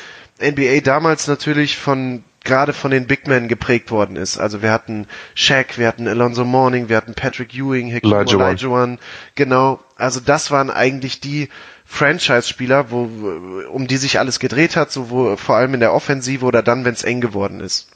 NBA 0.43 0.81
damals 0.81 1.27
natürlich 1.27 1.77
von 1.77 2.23
gerade 2.45 2.73
von 2.73 2.91
den 2.91 3.07
Big 3.07 3.27
Men 3.27 3.49
geprägt 3.49 3.91
worden 3.91 4.17
ist. 4.17 4.39
Also 4.39 4.63
wir 4.63 4.73
hatten 4.73 5.07
Shaq, 5.35 5.79
wir 5.79 5.87
hatten 5.89 6.09
Alonso 6.09 6.45
Morning, 6.45 6.89
wir 6.89 6.97
hatten 6.97 7.15
Patrick 7.15 7.55
Ewing, 7.55 7.93
Hakeem 7.93 8.13
Olajuwon. 8.13 8.99
Genau, 9.35 9.81
also 9.97 10.21
das 10.21 10.51
waren 10.51 10.71
eigentlich 10.71 11.21
die 11.21 11.49
Franchise-Spieler, 11.85 12.91
wo, 12.91 13.09
um 13.71 13.87
die 13.87 13.97
sich 13.97 14.19
alles 14.19 14.41
gedreht 14.41 14.77
hat, 14.77 14.93
so 14.93 15.11
wo, 15.11 15.37
vor 15.37 15.57
allem 15.57 15.75
in 15.75 15.81
der 15.81 15.93
Offensive 15.95 16.45
oder 16.45 16.63
dann, 16.63 16.85
wenn 16.85 16.95
es 16.95 17.05
eng 17.05 17.21
geworden 17.21 17.61
ist. 17.61 17.89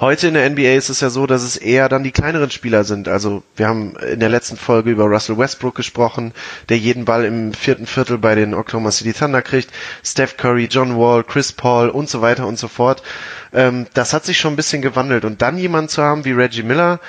Heute 0.00 0.28
in 0.28 0.34
der 0.34 0.48
NBA 0.48 0.74
ist 0.76 0.90
es 0.90 1.00
ja 1.00 1.10
so, 1.10 1.26
dass 1.26 1.42
es 1.42 1.56
eher 1.56 1.88
dann 1.88 2.04
die 2.04 2.12
kleineren 2.12 2.52
Spieler 2.52 2.84
sind. 2.84 3.08
Also 3.08 3.42
wir 3.56 3.66
haben 3.66 3.96
in 3.96 4.20
der 4.20 4.28
letzten 4.28 4.56
Folge 4.56 4.90
über 4.90 5.06
Russell 5.06 5.38
Westbrook 5.38 5.74
gesprochen, 5.74 6.32
der 6.68 6.78
jeden 6.78 7.04
Ball 7.04 7.24
im 7.24 7.52
vierten 7.52 7.84
Viertel 7.86 8.16
bei 8.16 8.36
den 8.36 8.54
Oklahoma 8.54 8.92
City 8.92 9.12
Thunder 9.12 9.42
kriegt. 9.42 9.70
Steph 10.04 10.36
Curry, 10.36 10.68
John 10.70 10.96
Wall, 10.96 11.24
Chris 11.24 11.50
Paul 11.52 11.88
und 11.88 12.08
so 12.08 12.20
weiter 12.20 12.46
und 12.46 12.60
so 12.60 12.68
fort. 12.68 13.02
Ähm, 13.52 13.86
das 13.92 14.12
hat 14.12 14.24
sich 14.24 14.38
schon 14.38 14.52
ein 14.52 14.56
bisschen 14.56 14.82
gewandelt. 14.82 15.24
Und 15.24 15.42
dann 15.42 15.58
jemand 15.58 15.90
zu 15.90 16.00
haben 16.00 16.24
wie 16.24 16.32
Reggie 16.32 16.62
Miller, 16.62 17.00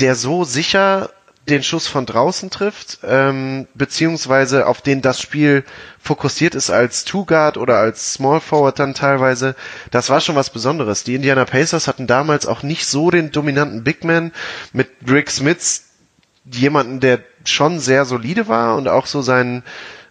der 0.00 0.14
so 0.14 0.44
sicher 0.44 1.10
den 1.48 1.62
Schuss 1.64 1.88
von 1.88 2.06
draußen 2.06 2.50
trifft, 2.50 3.00
ähm, 3.02 3.66
beziehungsweise 3.74 4.66
auf 4.66 4.80
den 4.80 5.02
das 5.02 5.20
Spiel 5.20 5.64
fokussiert 5.98 6.54
ist 6.54 6.70
als 6.70 7.04
Two-Guard 7.04 7.56
oder 7.56 7.78
als 7.78 8.14
Small 8.14 8.40
Forward 8.40 8.78
dann 8.78 8.94
teilweise, 8.94 9.56
das 9.90 10.08
war 10.08 10.20
schon 10.20 10.36
was 10.36 10.50
Besonderes. 10.50 11.02
Die 11.02 11.16
Indiana 11.16 11.44
Pacers 11.44 11.88
hatten 11.88 12.06
damals 12.06 12.46
auch 12.46 12.62
nicht 12.62 12.86
so 12.86 13.10
den 13.10 13.32
dominanten 13.32 13.82
Big 13.82 14.04
Man 14.04 14.32
mit 14.72 14.88
Rick 15.08 15.30
Smith, 15.30 15.82
jemanden, 16.44 17.00
der 17.00 17.20
schon 17.44 17.80
sehr 17.80 18.04
solide 18.04 18.46
war 18.46 18.76
und 18.76 18.86
auch 18.88 19.06
so 19.06 19.20
seinen 19.20 19.64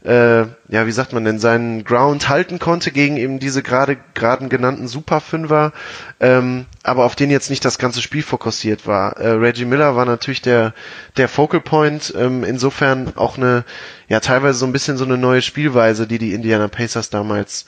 äh, 0.03 0.41
ja, 0.67 0.87
wie 0.87 0.91
sagt 0.91 1.13
man 1.13 1.23
denn, 1.25 1.39
seinen 1.39 1.83
Ground 1.83 2.27
halten 2.29 2.57
konnte 2.57 2.91
gegen 2.91 3.17
eben 3.17 3.39
diese 3.39 3.61
gerade 3.61 3.97
gerade 4.15 4.47
genannten 4.47 4.87
Superfünfer, 4.87 5.73
ähm, 6.19 6.65
aber 6.83 7.05
auf 7.05 7.15
den 7.15 7.29
jetzt 7.29 7.49
nicht 7.49 7.63
das 7.63 7.77
ganze 7.77 8.01
Spiel 8.01 8.23
fokussiert 8.23 8.87
war. 8.87 9.17
Äh, 9.17 9.29
Reggie 9.31 9.65
Miller 9.65 9.95
war 9.95 10.05
natürlich 10.05 10.41
der 10.41 10.73
der 11.17 11.27
Focal 11.29 11.61
Point, 11.61 12.13
ähm, 12.17 12.43
insofern 12.43 13.13
auch 13.15 13.37
eine 13.37 13.63
ja 14.07 14.19
teilweise 14.19 14.57
so 14.57 14.65
ein 14.65 14.73
bisschen 14.73 14.97
so 14.97 15.05
eine 15.05 15.17
neue 15.17 15.41
Spielweise, 15.41 16.07
die 16.07 16.17
die 16.17 16.33
Indiana 16.33 16.67
Pacers 16.67 17.09
damals 17.09 17.65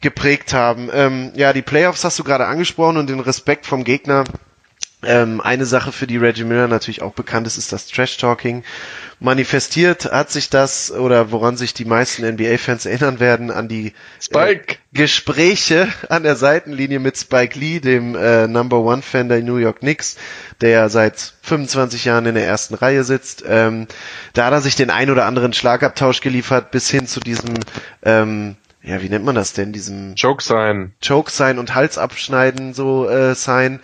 geprägt 0.00 0.52
haben. 0.52 0.90
Ähm, 0.92 1.32
ja, 1.34 1.52
die 1.52 1.62
Playoffs 1.62 2.04
hast 2.04 2.18
du 2.18 2.24
gerade 2.24 2.46
angesprochen 2.46 2.96
und 2.96 3.08
den 3.08 3.20
Respekt 3.20 3.66
vom 3.66 3.84
Gegner. 3.84 4.24
Ähm, 5.06 5.40
eine 5.40 5.66
Sache, 5.66 5.92
für 5.92 6.06
die 6.06 6.16
Reggie 6.16 6.44
Miller 6.44 6.68
natürlich 6.68 7.02
auch 7.02 7.12
bekannt 7.12 7.46
ist, 7.46 7.58
ist 7.58 7.72
das 7.72 7.86
Trash-Talking 7.86 8.64
manifestiert 9.20 10.04
hat 10.12 10.30
sich 10.30 10.50
das 10.50 10.92
oder 10.92 11.32
woran 11.32 11.56
sich 11.56 11.72
die 11.72 11.84
meisten 11.84 12.26
NBA-Fans 12.26 12.84
erinnern 12.84 13.20
werden 13.20 13.50
an 13.50 13.68
die 13.68 13.94
äh, 14.32 14.56
Gespräche 14.92 15.88
an 16.08 16.24
der 16.24 16.36
Seitenlinie 16.36 16.98
mit 16.98 17.16
Spike 17.16 17.58
Lee, 17.58 17.80
dem 17.80 18.14
äh, 18.14 18.46
Number 18.46 18.80
One 18.80 19.02
Fan 19.02 19.28
der 19.28 19.42
New 19.42 19.56
York 19.56 19.80
Knicks, 19.80 20.16
der 20.60 20.88
seit 20.88 21.34
25 21.42 22.04
Jahren 22.04 22.26
in 22.26 22.34
der 22.34 22.46
ersten 22.46 22.74
Reihe 22.74 23.02
sitzt. 23.02 23.44
Ähm, 23.46 23.86
da 24.34 24.46
hat 24.46 24.52
er 24.52 24.60
sich 24.60 24.76
den 24.76 24.90
ein 24.90 25.10
oder 25.10 25.24
anderen 25.24 25.52
Schlagabtausch 25.52 26.20
geliefert 26.20 26.70
bis 26.70 26.90
hin 26.90 27.06
zu 27.06 27.20
diesem 27.20 27.54
ähm, 28.02 28.56
ja, 28.82 29.00
wie 29.00 29.08
nennt 29.08 29.24
man 29.24 29.34
das 29.34 29.54
denn, 29.54 29.72
diesem 29.72 30.14
Choke 30.20 30.44
sein, 30.44 30.92
Choke 31.02 31.30
sein 31.30 31.58
und 31.58 31.74
Hals 31.74 31.96
abschneiden 31.96 32.74
so 32.74 33.08
äh, 33.08 33.34
sein. 33.34 33.80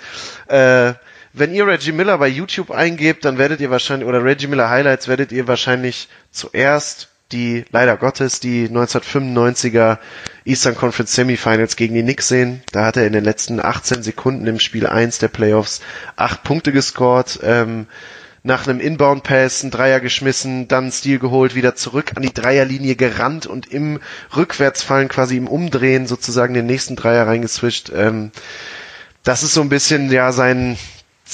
Äh, 0.49 0.93
wenn 1.33 1.55
ihr 1.55 1.67
Reggie 1.67 1.93
Miller 1.93 2.19
bei 2.19 2.29
YouTube 2.29 2.71
eingebt, 2.71 3.25
dann 3.25 3.39
werdet 3.39 3.61
ihr 3.61 3.71
wahrscheinlich, 3.71 4.09
oder 4.09 4.25
Reggie 4.25 4.47
Miller 4.49 4.69
Highlights, 4.71 5.09
werdet 5.09 5.33
ihr 5.33 5.47
wahrscheinlich 5.47 6.09
zuerst 6.33 7.09
die, 7.33 7.65
leider 7.71 7.97
Gottes, 7.97 8.41
die 8.41 8.69
1995er 8.69 9.99
Eastern 10.45 10.75
Conference 10.75 11.15
Semifinals 11.15 11.77
gegen 11.77 11.95
die 11.95 12.03
Knicks 12.03 12.29
sehen. 12.29 12.63
Da 12.73 12.87
hat 12.87 12.97
er 12.97 13.07
in 13.07 13.13
den 13.13 13.23
letzten 13.25 13.61
18 13.65 14.03
Sekunden 14.03 14.47
im 14.49 14.59
Spiel 14.59 14.87
1 14.87 15.19
der 15.19 15.29
Playoffs 15.29 15.81
acht 16.17 16.43
Punkte 16.43 16.73
gescored. 16.73 17.39
Ähm, 17.43 17.87
nach 18.43 18.67
einem 18.67 18.81
Inbound-Pass 18.81 19.63
einen 19.63 19.71
Dreier 19.71 20.01
geschmissen, 20.01 20.67
dann 20.67 20.85
einen 20.85 20.93
Stil 20.93 21.19
geholt, 21.19 21.55
wieder 21.55 21.75
zurück 21.75 22.13
an 22.17 22.23
die 22.23 22.33
Dreierlinie 22.33 22.97
gerannt 22.97 23.47
und 23.47 23.67
im 23.71 24.01
Rückwärtsfallen 24.35 25.09
quasi 25.09 25.37
im 25.37 25.47
Umdrehen 25.47 26.07
sozusagen 26.07 26.55
den 26.55 26.65
nächsten 26.67 26.97
Dreier 26.97 27.27
reingeswischt. 27.27 27.91
Ähm, 27.95 28.31
das 29.25 29.43
ist 29.43 29.53
so 29.53 29.61
ein 29.61 29.69
bisschen 29.69 30.11
ja 30.11 30.33
sein 30.33 30.79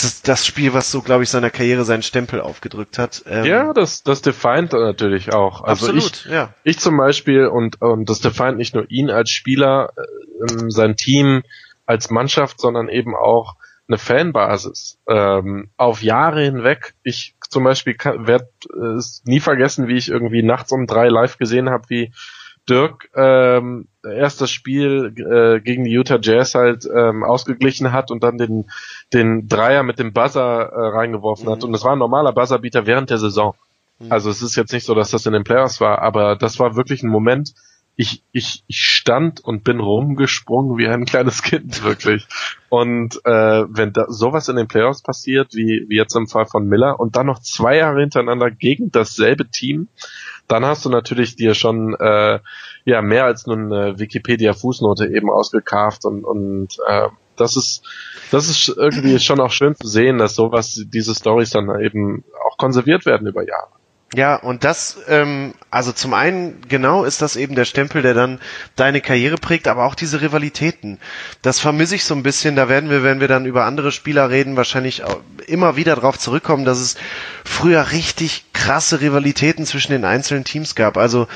das, 0.02 0.22
das 0.22 0.46
Spiel, 0.46 0.74
was 0.74 0.90
so, 0.90 1.02
glaube 1.02 1.22
ich, 1.22 1.30
seiner 1.30 1.50
Karriere 1.50 1.84
seinen 1.84 2.02
Stempel 2.02 2.40
aufgedrückt 2.40 2.98
hat. 2.98 3.22
Ähm 3.26 3.44
ja, 3.44 3.72
das, 3.72 4.02
das 4.02 4.22
defined 4.22 4.72
natürlich 4.72 5.32
auch. 5.32 5.62
Also 5.62 5.86
absolut, 5.86 6.24
ich, 6.26 6.32
ja. 6.32 6.54
ich 6.64 6.78
zum 6.78 6.96
Beispiel 6.96 7.46
und, 7.46 7.80
und 7.80 8.08
das 8.08 8.20
defined 8.20 8.58
nicht 8.58 8.74
nur 8.74 8.90
ihn 8.90 9.10
als 9.10 9.30
Spieler, 9.30 9.90
äh, 9.96 10.68
sein 10.68 10.96
Team 10.96 11.42
als 11.86 12.10
Mannschaft, 12.10 12.60
sondern 12.60 12.88
eben 12.88 13.14
auch 13.14 13.54
eine 13.88 13.98
Fanbasis 13.98 14.98
ähm, 15.08 15.70
auf 15.76 16.02
Jahre 16.02 16.42
hinweg. 16.42 16.94
Ich 17.02 17.36
zum 17.48 17.64
Beispiel 17.64 17.94
werde 17.94 18.48
es 18.96 19.22
nie 19.24 19.40
vergessen, 19.40 19.86
wie 19.88 19.96
ich 19.96 20.08
irgendwie 20.08 20.42
nachts 20.42 20.72
um 20.72 20.86
drei 20.86 21.08
live 21.08 21.38
gesehen 21.38 21.70
habe, 21.70 21.84
wie 21.88 22.12
Dirk 22.68 23.10
ähm, 23.14 23.88
erst 24.02 24.40
das 24.40 24.50
Spiel 24.50 25.14
äh, 25.16 25.60
gegen 25.60 25.84
die 25.84 25.92
Utah 25.92 26.18
Jazz 26.20 26.54
halt 26.54 26.88
ähm, 26.92 27.24
ausgeglichen 27.24 27.92
hat 27.92 28.10
und 28.10 28.22
dann 28.22 28.38
den, 28.38 28.66
den 29.12 29.48
Dreier 29.48 29.82
mit 29.82 29.98
dem 29.98 30.12
Buzzer 30.12 30.40
äh, 30.42 30.88
reingeworfen 30.88 31.46
mhm. 31.46 31.50
hat. 31.52 31.64
Und 31.64 31.72
das 31.72 31.84
war 31.84 31.92
ein 31.92 31.98
normaler 31.98 32.32
Buzzerbeater 32.32 32.86
während 32.86 33.10
der 33.10 33.18
Saison. 33.18 33.54
Mhm. 33.98 34.12
Also 34.12 34.30
es 34.30 34.42
ist 34.42 34.56
jetzt 34.56 34.72
nicht 34.72 34.84
so, 34.84 34.94
dass 34.94 35.10
das 35.10 35.26
in 35.26 35.32
den 35.32 35.44
Playoffs 35.44 35.80
war, 35.80 36.00
aber 36.02 36.36
das 36.36 36.58
war 36.58 36.76
wirklich 36.76 37.02
ein 37.02 37.10
Moment, 37.10 37.54
ich, 37.96 38.22
ich, 38.30 38.62
ich 38.66 38.80
stand 38.80 39.42
und 39.42 39.64
bin 39.64 39.80
rumgesprungen 39.80 40.76
wie 40.76 40.86
ein 40.86 41.06
kleines 41.06 41.42
Kind, 41.42 41.82
wirklich. 41.84 42.26
Und 42.68 43.16
äh, 43.24 43.64
wenn 43.68 43.92
da 43.92 44.06
sowas 44.08 44.48
in 44.48 44.56
den 44.56 44.68
Playoffs 44.68 45.02
passiert, 45.02 45.54
wie, 45.54 45.86
wie 45.88 45.96
jetzt 45.96 46.14
im 46.14 46.28
Fall 46.28 46.46
von 46.46 46.66
Miller, 46.66 47.00
und 47.00 47.16
dann 47.16 47.26
noch 47.26 47.40
zwei 47.40 47.76
Jahre 47.76 48.00
hintereinander 48.00 48.50
gegen 48.50 48.90
dasselbe 48.90 49.48
Team, 49.48 49.88
dann 50.46 50.64
hast 50.64 50.84
du 50.84 50.90
natürlich 50.90 51.36
dir 51.36 51.54
schon 51.54 51.94
äh, 51.98 52.38
ja 52.84 53.02
mehr 53.02 53.24
als 53.24 53.46
nur 53.46 53.56
eine 53.56 53.98
Wikipedia-Fußnote 53.98 55.06
eben 55.06 55.30
ausgekarft 55.30 56.04
und, 56.04 56.24
und 56.24 56.76
äh, 56.86 57.08
das 57.36 57.56
ist 57.56 57.82
das 58.30 58.48
ist 58.48 58.68
irgendwie 58.68 59.18
schon 59.18 59.40
auch 59.40 59.50
schön 59.50 59.74
zu 59.74 59.86
sehen, 59.86 60.18
dass 60.18 60.34
sowas, 60.34 60.82
diese 60.86 61.14
Stories 61.14 61.50
dann 61.50 61.68
eben 61.80 62.24
auch 62.48 62.56
konserviert 62.56 63.06
werden 63.06 63.26
über 63.26 63.46
Jahre. 63.46 63.75
Ja, 64.16 64.34
und 64.36 64.64
das, 64.64 64.96
ähm, 65.08 65.52
also 65.70 65.92
zum 65.92 66.14
einen 66.14 66.62
genau 66.70 67.04
ist 67.04 67.20
das 67.20 67.36
eben 67.36 67.54
der 67.54 67.66
Stempel, 67.66 68.00
der 68.00 68.14
dann 68.14 68.40
deine 68.74 69.02
Karriere 69.02 69.36
prägt, 69.36 69.68
aber 69.68 69.84
auch 69.84 69.94
diese 69.94 70.22
Rivalitäten. 70.22 70.98
Das 71.42 71.60
vermisse 71.60 71.96
ich 71.96 72.04
so 72.04 72.14
ein 72.14 72.22
bisschen. 72.22 72.56
Da 72.56 72.70
werden 72.70 72.88
wir, 72.88 73.02
wenn 73.02 73.20
wir 73.20 73.28
dann 73.28 73.44
über 73.44 73.66
andere 73.66 73.92
Spieler 73.92 74.30
reden, 74.30 74.56
wahrscheinlich 74.56 75.02
immer 75.46 75.76
wieder 75.76 75.96
drauf 75.96 76.18
zurückkommen, 76.18 76.64
dass 76.64 76.78
es 76.78 76.96
früher 77.44 77.92
richtig 77.92 78.46
krasse 78.54 79.02
Rivalitäten 79.02 79.66
zwischen 79.66 79.92
den 79.92 80.06
einzelnen 80.06 80.44
Teams 80.44 80.74
gab. 80.76 80.96
Also 80.96 81.28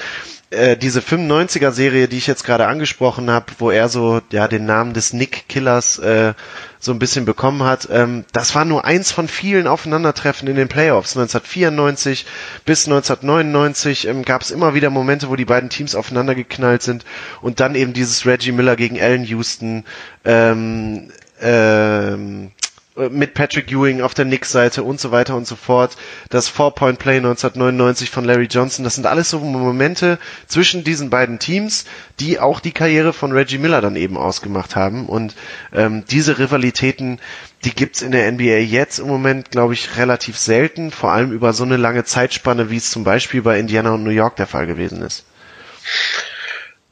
äh, 0.50 0.76
diese 0.76 1.00
95er 1.00 1.70
Serie, 1.70 2.08
die 2.08 2.18
ich 2.18 2.26
jetzt 2.26 2.44
gerade 2.44 2.66
angesprochen 2.66 3.30
habe, 3.30 3.46
wo 3.58 3.70
er 3.70 3.88
so 3.88 4.20
ja 4.32 4.48
den 4.48 4.66
Namen 4.66 4.92
des 4.94 5.12
Nick 5.12 5.48
Killers 5.48 5.98
äh, 5.98 6.34
so 6.80 6.92
ein 6.92 6.98
bisschen 6.98 7.24
bekommen 7.24 7.62
hat, 7.62 7.88
ähm, 7.90 8.24
das 8.32 8.54
war 8.54 8.64
nur 8.64 8.84
eins 8.84 9.12
von 9.12 9.28
vielen 9.28 9.66
Aufeinandertreffen 9.68 10.48
in 10.48 10.56
den 10.56 10.68
Playoffs. 10.68 11.16
1994 11.16 12.26
bis 12.64 12.86
1999 12.86 14.08
ähm, 14.08 14.24
gab 14.24 14.42
es 14.42 14.50
immer 14.50 14.74
wieder 14.74 14.90
Momente, 14.90 15.28
wo 15.30 15.36
die 15.36 15.44
beiden 15.44 15.70
Teams 15.70 15.94
aufeinander 15.94 16.34
geknallt 16.34 16.82
sind 16.82 17.04
und 17.42 17.60
dann 17.60 17.74
eben 17.76 17.92
dieses 17.92 18.26
Reggie 18.26 18.52
Miller 18.52 18.76
gegen 18.76 19.00
Allen 19.00 19.24
Houston 19.24 19.84
ähm, 20.24 21.10
ähm, 21.40 22.46
äh, 22.46 22.59
mit 22.96 23.34
Patrick 23.34 23.70
Ewing 23.70 24.02
auf 24.02 24.14
der 24.14 24.24
Knicks-Seite 24.24 24.82
und 24.82 25.00
so 25.00 25.12
weiter 25.12 25.36
und 25.36 25.46
so 25.46 25.54
fort. 25.54 25.96
Das 26.28 26.48
Four-Point-Play 26.48 27.18
1999 27.18 28.10
von 28.10 28.24
Larry 28.24 28.48
Johnson, 28.50 28.84
das 28.84 28.96
sind 28.96 29.06
alles 29.06 29.30
so 29.30 29.38
Momente 29.38 30.18
zwischen 30.46 30.82
diesen 30.82 31.08
beiden 31.08 31.38
Teams, 31.38 31.84
die 32.18 32.40
auch 32.40 32.58
die 32.58 32.72
Karriere 32.72 33.12
von 33.12 33.32
Reggie 33.32 33.58
Miller 33.58 33.80
dann 33.80 33.96
eben 33.96 34.16
ausgemacht 34.16 34.74
haben. 34.74 35.06
Und 35.06 35.36
ähm, 35.72 36.04
diese 36.10 36.38
Rivalitäten, 36.38 37.20
die 37.64 37.74
gibt's 37.74 38.02
in 38.02 38.12
der 38.12 38.30
NBA 38.30 38.58
jetzt 38.58 38.98
im 38.98 39.06
Moment, 39.06 39.50
glaube 39.52 39.74
ich, 39.74 39.96
relativ 39.96 40.36
selten, 40.36 40.90
vor 40.90 41.12
allem 41.12 41.30
über 41.32 41.52
so 41.52 41.64
eine 41.64 41.76
lange 41.76 42.04
Zeitspanne, 42.04 42.70
wie 42.70 42.76
es 42.76 42.90
zum 42.90 43.04
Beispiel 43.04 43.42
bei 43.42 43.58
Indiana 43.60 43.94
und 43.94 44.02
New 44.02 44.10
York 44.10 44.36
der 44.36 44.46
Fall 44.48 44.66
gewesen 44.66 45.00
ist. 45.02 45.24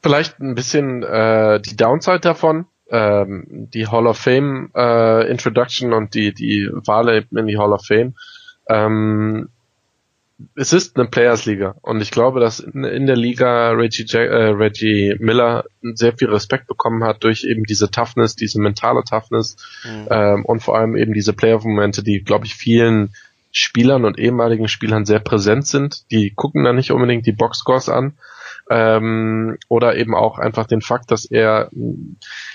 Vielleicht 0.01 0.39
ein 0.39 0.55
bisschen 0.55 1.03
äh, 1.03 1.61
die 1.61 1.77
Downside 1.77 2.21
davon 2.21 2.67
ähm, 2.91 3.69
die 3.73 3.87
Hall 3.87 4.07
of 4.07 4.19
Fame 4.19 4.71
äh, 4.75 5.31
Introduction 5.31 5.93
und 5.93 6.15
die, 6.15 6.33
die 6.33 6.69
Wahl 6.73 7.25
in 7.31 7.47
die 7.47 7.59
Hall 7.59 7.73
of 7.73 7.85
Fame. 7.85 8.15
Ähm, 8.69 9.49
es 10.55 10.73
ist 10.73 10.97
eine 10.97 11.09
Players 11.09 11.47
Liga 11.47 11.75
und 11.83 12.01
ich 12.01 12.13
glaube, 12.13 12.39
dass 12.39 12.61
in, 12.61 12.85
in 12.85 13.07
der 13.07 13.17
Liga 13.17 13.71
Reggie, 13.71 14.05
Jack, 14.07 14.31
äh, 14.31 14.51
Reggie 14.51 15.17
Miller 15.19 15.65
sehr 15.83 16.13
viel 16.17 16.29
Respekt 16.29 16.69
bekommen 16.69 17.03
hat 17.03 17.25
durch 17.25 17.45
eben 17.45 17.65
diese 17.65 17.91
Toughness, 17.91 18.37
diese 18.37 18.61
mentale 18.61 19.03
Toughness 19.03 19.57
mhm. 19.85 20.07
ähm, 20.11 20.45
und 20.45 20.63
vor 20.63 20.79
allem 20.79 20.97
eben 20.97 21.13
diese 21.13 21.33
Player-Momente, 21.33 22.05
die, 22.05 22.23
glaube 22.23 22.47
ich, 22.47 22.55
vielen 22.55 23.15
Spielern 23.51 24.05
und 24.05 24.19
ehemaligen 24.19 24.69
Spielern 24.69 25.07
sehr 25.07 25.19
präsent 25.19 25.67
sind. 25.67 26.11
Die 26.13 26.31
gucken 26.31 26.63
da 26.63 26.73
nicht 26.73 26.93
unbedingt 26.93 27.27
die 27.27 27.33
Boxscores 27.33 27.89
an, 27.89 28.13
ähm, 28.71 29.59
oder 29.69 29.97
eben 29.97 30.15
auch 30.15 30.39
einfach 30.39 30.67
den 30.67 30.81
Fakt, 30.81 31.11
dass 31.11 31.25
er 31.25 31.71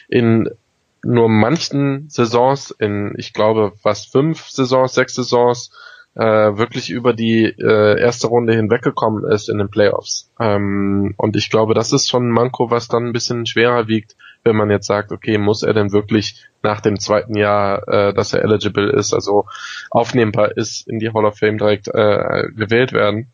in 0.08 0.50
nur 1.04 1.28
manchen 1.28 2.10
Saisons, 2.10 2.72
in 2.72 3.14
ich 3.18 3.34
glaube 3.34 3.74
fast 3.82 4.12
fünf 4.12 4.50
Saisons, 4.50 4.94
sechs 4.94 5.16
Saisons, 5.16 5.72
äh, 6.16 6.22
wirklich 6.58 6.92
über 6.92 7.14
die 7.14 7.46
äh, 7.46 8.00
erste 8.00 8.28
Runde 8.28 8.54
hinweggekommen 8.54 9.30
ist 9.32 9.50
in 9.50 9.58
den 9.58 9.70
Playoffs. 9.70 10.32
Ähm, 10.40 11.14
und 11.18 11.36
ich 11.36 11.50
glaube, 11.50 11.74
das 11.74 11.92
ist 11.92 12.08
schon 12.08 12.28
ein 12.28 12.32
Manko, 12.32 12.70
was 12.70 12.88
dann 12.88 13.08
ein 13.08 13.14
bisschen 13.14 13.46
schwerer 13.46 13.88
wiegt, 13.88 14.16
wenn 14.44 14.56
man 14.56 14.70
jetzt 14.70 14.88
sagt, 14.88 15.12
okay, 15.12 15.38
muss 15.38 15.64
er 15.64 15.74
denn 15.74 15.92
wirklich 15.92 16.46
nach 16.62 16.82
dem 16.82 17.00
zweiten 17.00 17.36
Jahr, 17.36 17.88
äh, 17.88 18.14
dass 18.14 18.34
er 18.34 18.44
eligible 18.44 18.92
ist, 18.92 19.14
also 19.14 19.46
aufnehmbar 19.90 20.56
ist, 20.56 20.88
in 20.88 21.00
die 21.00 21.12
Hall 21.12 21.26
of 21.26 21.38
Fame 21.38 21.58
direkt 21.58 21.88
äh, 21.88 22.48
gewählt 22.56 22.94
werden. 22.94 23.32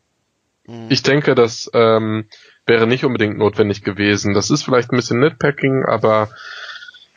Mhm. 0.66 0.86
Ich 0.88 1.02
denke, 1.02 1.34
dass 1.34 1.70
ähm, 1.74 2.26
wäre 2.66 2.86
nicht 2.86 3.04
unbedingt 3.04 3.38
notwendig 3.38 3.82
gewesen. 3.82 4.34
Das 4.34 4.50
ist 4.50 4.62
vielleicht 4.62 4.92
ein 4.92 4.96
bisschen 4.96 5.20
Nitpacking, 5.20 5.84
aber 5.86 6.28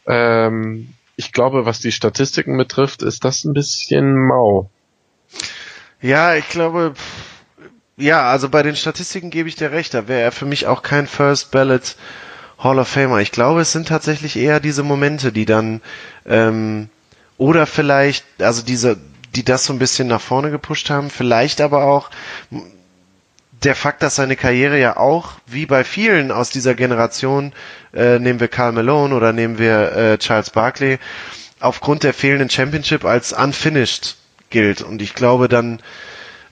ähm, 0.07 0.93
ich 1.15 1.31
glaube, 1.31 1.65
was 1.65 1.79
die 1.79 1.91
Statistiken 1.91 2.57
betrifft, 2.57 3.03
ist 3.03 3.23
das 3.23 3.43
ein 3.43 3.53
bisschen 3.53 4.15
mau. 4.15 4.69
Ja, 6.01 6.35
ich 6.35 6.50
glaube, 6.50 6.93
ja, 7.97 8.23
also 8.29 8.50
bei 8.50 8.63
den 8.63 8.75
Statistiken 8.75 9.29
gebe 9.29 9.47
ich 9.47 9.55
dir 9.55 9.71
recht, 9.71 9.93
da 9.93 10.07
wäre 10.07 10.21
er 10.21 10.31
für 10.31 10.45
mich 10.45 10.67
auch 10.67 10.81
kein 10.81 11.07
First 11.07 11.51
Ballot 11.51 11.95
Hall 12.57 12.79
of 12.79 12.88
Famer. 12.88 13.19
Ich 13.19 13.31
glaube, 13.31 13.62
es 13.62 13.71
sind 13.71 13.88
tatsächlich 13.88 14.38
eher 14.38 14.59
diese 14.59 14.83
Momente, 14.83 15.31
die 15.31 15.45
dann 15.45 15.81
ähm, 16.25 16.89
oder 17.38 17.65
vielleicht, 17.65 18.25
also 18.39 18.63
diese, 18.63 18.97
die 19.35 19.43
das 19.43 19.65
so 19.65 19.73
ein 19.73 19.79
bisschen 19.79 20.07
nach 20.07 20.21
vorne 20.21 20.50
gepusht 20.50 20.89
haben, 20.89 21.09
vielleicht 21.09 21.62
aber 21.62 21.83
auch 21.85 22.09
der 23.65 23.75
Fakt, 23.75 24.03
dass 24.03 24.15
seine 24.15 24.36
Karriere 24.36 24.79
ja 24.79 24.98
auch, 24.98 25.34
wie 25.48 25.65
bei 25.65 25.84
vielen 25.84 26.32
aus 26.32 26.50
dieser 26.50 26.75
Generation, 26.75 27.53
äh, 27.93 28.20
nehmen 28.20 28.39
wir 28.39 28.48
Carl 28.48 28.72
Malone 28.72 29.15
oder 29.15 29.34
nehmen 29.34 29.58
wir 29.60 29.91
äh, 29.96 30.17
Charles 30.17 30.50
Barkley, 30.50 31.00
aufgrund 31.60 32.03
der 32.03 32.13
fehlenden 32.13 32.50
Championship 32.50 33.05
als 33.05 33.34
unfinished 33.34 34.17
gilt. 34.50 34.82
Und 34.82 35.01
ich 35.01 35.13
glaube, 35.15 35.48
dann 35.48 35.79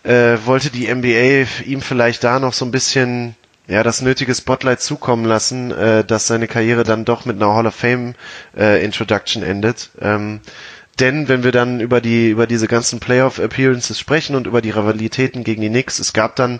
äh, 0.03 0.37
wollte 0.45 0.69
die 0.69 0.93
NBA 0.93 1.47
ihm 1.65 1.81
vielleicht 1.81 2.23
da 2.23 2.39
noch 2.39 2.53
so 2.53 2.65
ein 2.65 2.71
bisschen 2.71 3.35
ja 3.67 3.83
das 3.83 4.01
nötige 4.01 4.33
Spotlight 4.35 4.81
zukommen 4.81 5.25
lassen, 5.25 5.71
äh, 5.71 6.03
dass 6.03 6.27
seine 6.27 6.47
Karriere 6.47 6.83
dann 6.83 7.05
doch 7.05 7.25
mit 7.25 7.37
einer 7.37 7.53
Hall 7.53 7.67
of 7.67 7.75
Fame 7.75 8.15
äh, 8.57 8.83
Introduction 8.83 9.43
endet. 9.43 9.91
Ähm, 10.01 10.41
denn 10.99 11.27
wenn 11.27 11.43
wir 11.43 11.51
dann 11.51 11.79
über 11.79 12.01
die 12.01 12.29
über 12.29 12.47
diese 12.47 12.67
ganzen 12.67 12.99
Playoff 12.99 13.39
Appearances 13.39 13.99
sprechen 13.99 14.35
und 14.35 14.47
über 14.47 14.61
die 14.61 14.71
Rivalitäten 14.71 15.43
gegen 15.43 15.61
die 15.61 15.69
Knicks, 15.69 15.99
es 15.99 16.13
gab 16.13 16.35
dann 16.35 16.59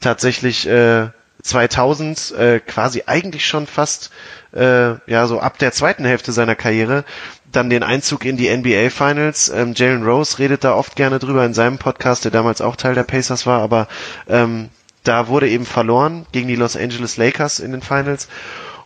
tatsächlich 0.00 0.66
äh, 0.66 1.08
2000 1.42 2.32
äh, 2.32 2.60
quasi 2.60 3.04
eigentlich 3.06 3.46
schon 3.46 3.66
fast 3.66 4.10
äh, 4.54 4.94
ja 5.10 5.26
so 5.26 5.40
ab 5.40 5.58
der 5.58 5.72
zweiten 5.72 6.04
Hälfte 6.04 6.32
seiner 6.32 6.54
Karriere 6.54 7.04
dann 7.50 7.70
den 7.70 7.82
Einzug 7.82 8.24
in 8.24 8.36
die 8.36 8.54
NBA 8.54 8.90
Finals. 8.90 9.48
Ähm, 9.50 9.74
Jalen 9.74 10.04
Rose 10.04 10.38
redet 10.38 10.64
da 10.64 10.74
oft 10.74 10.96
gerne 10.96 11.18
drüber 11.18 11.44
in 11.44 11.54
seinem 11.54 11.78
Podcast, 11.78 12.24
der 12.24 12.30
damals 12.30 12.60
auch 12.60 12.76
Teil 12.76 12.94
der 12.94 13.02
Pacers 13.02 13.46
war, 13.46 13.60
aber 13.60 13.88
ähm, 14.28 14.70
da 15.04 15.28
wurde 15.28 15.48
eben 15.48 15.66
verloren 15.66 16.26
gegen 16.32 16.48
die 16.48 16.56
Los 16.56 16.76
Angeles 16.76 17.16
Lakers 17.16 17.58
in 17.60 17.72
den 17.72 17.82
Finals. 17.82 18.28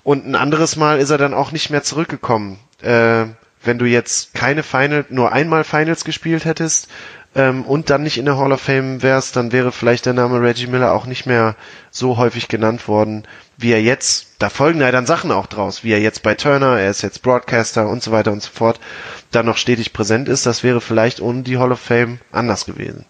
Und 0.03 0.27
ein 0.27 0.35
anderes 0.35 0.77
Mal 0.77 0.99
ist 0.99 1.11
er 1.11 1.19
dann 1.19 1.35
auch 1.35 1.53
nicht 1.53 1.71
mehr 1.71 1.83
zurückgekommen. 1.83 2.59
Äh, 2.81 3.27
wenn 3.67 3.79
du 3.79 3.85
jetzt 3.87 4.35
keine 4.35 4.63
Final, 4.63 5.05
nur 5.09 5.33
einmal 5.33 5.65
Finals 5.65 6.05
gespielt 6.05 6.45
hättest 6.45 6.89
ähm, 7.35 7.63
und 7.65 7.91
dann 7.91 8.03
nicht 8.03 8.19
in 8.19 8.25
der 8.25 8.39
Hall 8.39 8.53
of 8.53 8.61
Fame 8.61 9.03
wärst, 9.03 9.37
dann 9.37 9.53
wäre 9.53 9.73
vielleicht 9.73 10.07
der 10.07 10.15
Name 10.15 10.41
Reggie 10.41 10.67
Miller 10.67 10.93
auch 10.93 11.07
nicht 11.07 11.27
mehr 11.27 11.55
so 11.91 12.17
häufig 12.17 12.49
genannt 12.49 12.89
worden, 12.89 13.25
wie 13.57 13.73
er 13.73 13.83
jetzt. 13.83 14.29
Da 14.39 14.49
folgen 14.49 14.81
ja 14.81 14.91
dann 14.91 15.07
Sachen 15.07 15.31
auch 15.33 15.47
draus, 15.47 15.85
wie 15.85 15.93
er 15.93 16.01
jetzt 16.01 16.23
bei 16.23 16.35
Turner, 16.35 16.79
er 16.79 16.91
ist 16.91 17.03
jetzt 17.03 17.23
Broadcaster 17.23 17.89
und 17.89 18.03
so 18.03 18.13
weiter 18.13 18.33
und 18.33 18.43
so 18.43 18.51
fort, 18.53 18.81
dann 19.31 19.47
noch 19.47 19.57
stetig 19.57 19.93
präsent 19.93 20.29
ist. 20.29 20.47
Das 20.47 20.63
wäre 20.63 20.81
vielleicht 20.81 21.21
ohne 21.21 21.43
die 21.43 21.59
Hall 21.59 21.73
of 21.73 21.81
Fame 21.81 22.19
anders 22.33 22.65
gewesen. 22.67 23.05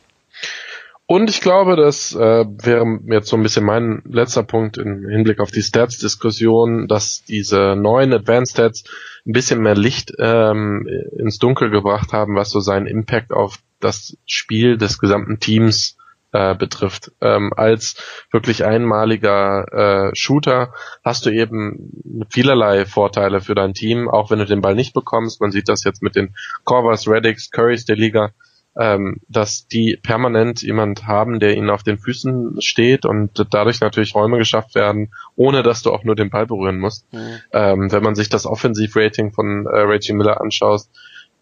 Und 1.09 1.31
ich 1.31 1.41
glaube, 1.41 1.77
das 1.77 2.15
äh, 2.15 2.19
wäre 2.19 2.99
jetzt 3.07 3.29
so 3.29 3.37
ein 3.37 3.43
bisschen 3.43 3.65
mein 3.65 4.03
letzter 4.07 4.43
Punkt 4.43 4.77
im 4.77 5.09
Hinblick 5.09 5.39
auf 5.39 5.53
die 5.53 5.63
Stats-Diskussion, 5.63 6.89
dass 6.89 7.23
diese 7.23 7.77
neuen 7.77 8.13
Advanced 8.13 8.55
Stats 8.55 8.85
ein 9.25 9.33
bisschen 9.33 9.63
mehr 9.63 9.77
Licht 9.77 10.13
ähm, 10.19 10.89
ins 11.17 11.39
Dunkel 11.39 11.71
gebracht 11.71 12.13
haben, 12.13 12.35
was 12.35 12.51
so 12.51 12.59
seinen 12.59 12.87
Impact 12.87 13.33
auf 13.33 13.59
das 13.79 14.17
Spiel 14.27 14.79
des 14.79 14.99
gesamten 14.99 15.39
Teams 15.39 15.97
äh, 16.33 16.57
betrifft. 16.57 17.13
Ähm, 17.21 17.53
als 17.57 18.27
wirklich 18.33 18.65
einmaliger 18.65 20.09
äh, 20.11 20.17
Shooter 20.17 20.73
hast 21.05 21.25
du 21.25 21.31
eben 21.31 22.27
vielerlei 22.31 22.85
Vorteile 22.85 23.41
für 23.41 23.55
dein 23.55 23.75
Team, 23.75 24.09
auch 24.09 24.33
wenn 24.33 24.41
du 24.41 24.47
den 24.47 24.61
Ball 24.61 24.75
nicht 24.75 24.93
bekommst. 24.93 25.41
Man 25.41 25.53
sieht 25.53 25.69
das 25.69 25.85
jetzt 25.85 26.03
mit 26.03 26.17
den 26.17 26.35
Corvers, 26.65 27.07
Reddicks, 27.07 27.53
Currys 27.53 27.85
der 27.85 27.97
Liga 27.97 28.33
ähm, 28.79 29.21
dass 29.29 29.67
die 29.69 29.99
permanent 30.03 30.63
jemand 30.63 31.07
haben, 31.07 31.41
der 31.41 31.57
ihnen 31.57 31.71
auf 31.71 31.83
den 31.83 31.99
Füßen 31.99 32.61
steht 32.61 33.07
und 33.07 33.47
dadurch 33.51 33.81
natürlich 33.81 34.15
Räume 34.15 34.39
geschafft 34.39 34.75
werden, 34.75 35.13
ohne 35.35 35.63
dass 35.63 35.83
du 35.83 35.93
auch 35.93 36.05
nur 36.05 36.15
den 36.15 36.31
Ball 36.31 36.47
berühren 36.47 36.79
musst. 36.79 37.11
Mhm. 37.13 37.41
Ähm, 37.53 37.93
wenn 37.93 38.03
man 38.03 38.15
sich 38.15 38.29
das 38.29 38.47
Offensivrating 38.47 39.33
von 39.33 39.67
äh, 39.67 39.79
Reggie 39.81 40.13
Miller 40.13 40.41
anschaut, 40.41 40.83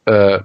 äh, 0.07 0.40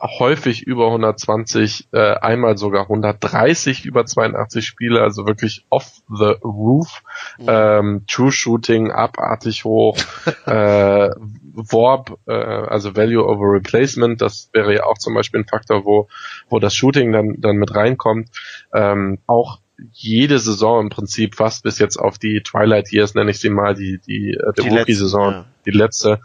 häufig 0.00 0.62
über 0.62 0.86
120, 0.86 1.88
äh, 1.92 2.14
einmal 2.14 2.56
sogar 2.56 2.82
130 2.82 3.84
über 3.84 4.06
82 4.06 4.64
Spiele, 4.64 5.00
also 5.00 5.26
wirklich 5.26 5.64
off 5.70 6.02
the 6.08 6.34
roof. 6.42 7.02
Mhm. 7.38 7.46
Ähm, 7.48 8.04
True 8.06 8.32
Shooting 8.32 8.90
abartig 8.90 9.64
hoch. 9.64 9.96
äh, 10.46 11.10
Warp, 11.54 12.18
äh, 12.26 12.32
also 12.32 12.96
Value 12.96 13.26
over 13.26 13.52
Replacement, 13.52 14.20
das 14.20 14.50
wäre 14.52 14.74
ja 14.74 14.84
auch 14.84 14.98
zum 14.98 15.14
Beispiel 15.14 15.40
ein 15.40 15.48
Faktor, 15.48 15.84
wo, 15.84 16.08
wo 16.48 16.58
das 16.58 16.74
Shooting 16.74 17.12
dann, 17.12 17.40
dann 17.40 17.56
mit 17.56 17.74
reinkommt. 17.74 18.30
Ähm, 18.72 19.18
auch 19.26 19.58
jede 19.90 20.38
Saison 20.38 20.80
im 20.80 20.88
Prinzip 20.90 21.34
fast 21.34 21.62
bis 21.62 21.78
jetzt 21.78 21.96
auf 21.96 22.18
die 22.18 22.42
Twilight 22.42 22.92
Years, 22.92 23.14
nenne 23.14 23.30
ich 23.30 23.40
sie 23.40 23.50
mal, 23.50 23.74
die, 23.74 23.98
die, 23.98 24.30
äh, 24.30 24.52
die, 24.56 24.68
Rookie-Saison, 24.68 25.32
ja. 25.32 25.44
die 25.66 25.70
letzte, 25.70 26.20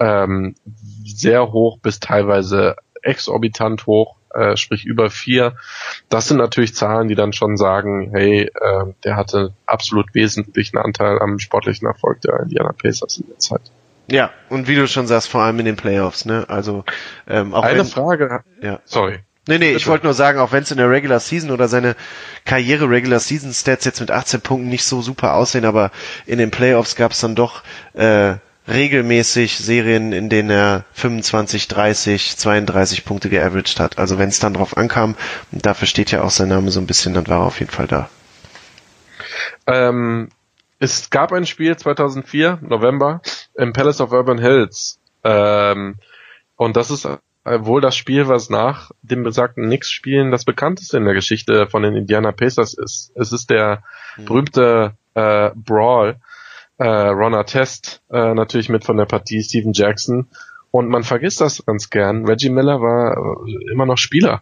ähm, 0.00 0.54
sehr 1.18 1.52
hoch 1.52 1.78
bis 1.78 2.00
teilweise 2.00 2.76
exorbitant 3.02 3.86
hoch, 3.86 4.16
äh, 4.34 4.56
sprich 4.56 4.84
über 4.84 5.10
vier. 5.10 5.54
Das 6.08 6.28
sind 6.28 6.38
natürlich 6.38 6.74
Zahlen, 6.74 7.08
die 7.08 7.14
dann 7.14 7.32
schon 7.32 7.56
sagen, 7.56 8.10
hey, 8.14 8.42
äh, 8.42 8.84
der 9.04 9.16
hatte 9.16 9.52
absolut 9.66 10.14
wesentlichen 10.14 10.78
Anteil 10.78 11.18
am 11.18 11.38
sportlichen 11.38 11.86
Erfolg 11.86 12.20
der 12.22 12.40
Indiana 12.40 12.72
Pacers 12.72 13.18
in 13.18 13.26
der 13.28 13.38
Zeit. 13.38 13.62
Ja, 14.10 14.30
und 14.48 14.68
wie 14.68 14.74
du 14.74 14.86
schon 14.88 15.06
sagst, 15.06 15.28
vor 15.28 15.42
allem 15.42 15.58
in 15.60 15.64
den 15.64 15.76
Playoffs, 15.76 16.24
ne? 16.24 16.44
Also 16.48 16.84
ähm, 17.26 17.54
auch 17.54 17.62
eine 17.62 17.80
wenn, 17.80 17.86
Frage. 17.86 18.42
Ja, 18.60 18.80
sorry. 18.84 19.20
Nee, 19.48 19.58
nee, 19.58 19.72
ich 19.72 19.88
wollte 19.88 20.04
nur 20.06 20.14
sagen, 20.14 20.38
auch 20.38 20.52
wenn 20.52 20.62
es 20.62 20.70
in 20.70 20.76
der 20.76 20.88
Regular 20.88 21.18
Season 21.18 21.50
oder 21.50 21.66
seine 21.66 21.96
Karriere 22.44 22.88
Regular 22.88 23.18
Season 23.18 23.52
Stats 23.52 23.84
jetzt 23.84 24.00
mit 24.00 24.12
18 24.12 24.40
Punkten 24.40 24.68
nicht 24.68 24.84
so 24.84 25.02
super 25.02 25.34
aussehen, 25.34 25.64
aber 25.64 25.90
in 26.26 26.38
den 26.38 26.52
Playoffs 26.52 26.94
gab 26.94 27.10
es 27.10 27.20
dann 27.20 27.34
doch 27.34 27.64
äh, 27.94 28.34
regelmäßig 28.68 29.58
Serien, 29.58 30.12
in 30.12 30.28
denen 30.28 30.50
er 30.50 30.84
25, 30.92 31.68
30, 31.68 32.36
32 32.36 33.04
Punkte 33.04 33.28
geaveraged 33.28 33.80
hat. 33.80 33.98
Also 33.98 34.18
wenn 34.18 34.28
es 34.28 34.38
dann 34.38 34.54
drauf 34.54 34.76
ankam, 34.76 35.16
und 35.50 35.66
dafür 35.66 35.88
steht 35.88 36.10
ja 36.10 36.22
auch 36.22 36.30
sein 36.30 36.48
Name 36.48 36.70
so 36.70 36.80
ein 36.80 36.86
bisschen, 36.86 37.14
dann 37.14 37.26
war 37.26 37.40
er 37.40 37.46
auf 37.46 37.60
jeden 37.60 37.72
Fall 37.72 37.86
da. 37.86 38.08
Ähm, 39.66 40.28
es 40.78 41.10
gab 41.10 41.32
ein 41.32 41.46
Spiel 41.46 41.76
2004, 41.76 42.58
November, 42.62 43.20
im 43.54 43.72
Palace 43.72 44.00
of 44.00 44.12
Urban 44.12 44.38
Hills. 44.38 44.98
Ähm, 45.24 45.96
und 46.56 46.76
das 46.76 46.90
ist 46.90 47.08
wohl 47.44 47.80
das 47.80 47.96
Spiel, 47.96 48.28
was 48.28 48.50
nach 48.50 48.92
dem 49.02 49.24
besagten 49.24 49.64
Knicks-Spielen 49.64 50.30
das 50.30 50.44
bekannteste 50.44 50.96
in 50.96 51.04
der 51.04 51.14
Geschichte 51.14 51.66
von 51.66 51.82
den 51.82 51.96
Indiana 51.96 52.32
Pacers 52.32 52.74
ist. 52.74 53.12
Es 53.16 53.32
ist 53.32 53.50
der 53.50 53.82
mhm. 54.16 54.24
berühmte 54.24 54.94
äh, 55.14 55.50
Brawl 55.56 56.20
äh, 56.82 57.08
Ron 57.08 57.34
Artest 57.34 58.02
äh, 58.10 58.34
natürlich 58.34 58.68
mit 58.68 58.84
von 58.84 58.96
der 58.96 59.06
Partie, 59.06 59.42
Steven 59.42 59.72
Jackson. 59.72 60.28
Und 60.72 60.88
man 60.88 61.04
vergisst 61.04 61.40
das 61.42 61.64
ganz 61.66 61.90
gern. 61.90 62.24
Reggie 62.26 62.48
Miller 62.48 62.80
war 62.80 63.16
äh, 63.46 63.72
immer 63.72 63.84
noch 63.84 63.98
Spieler 63.98 64.40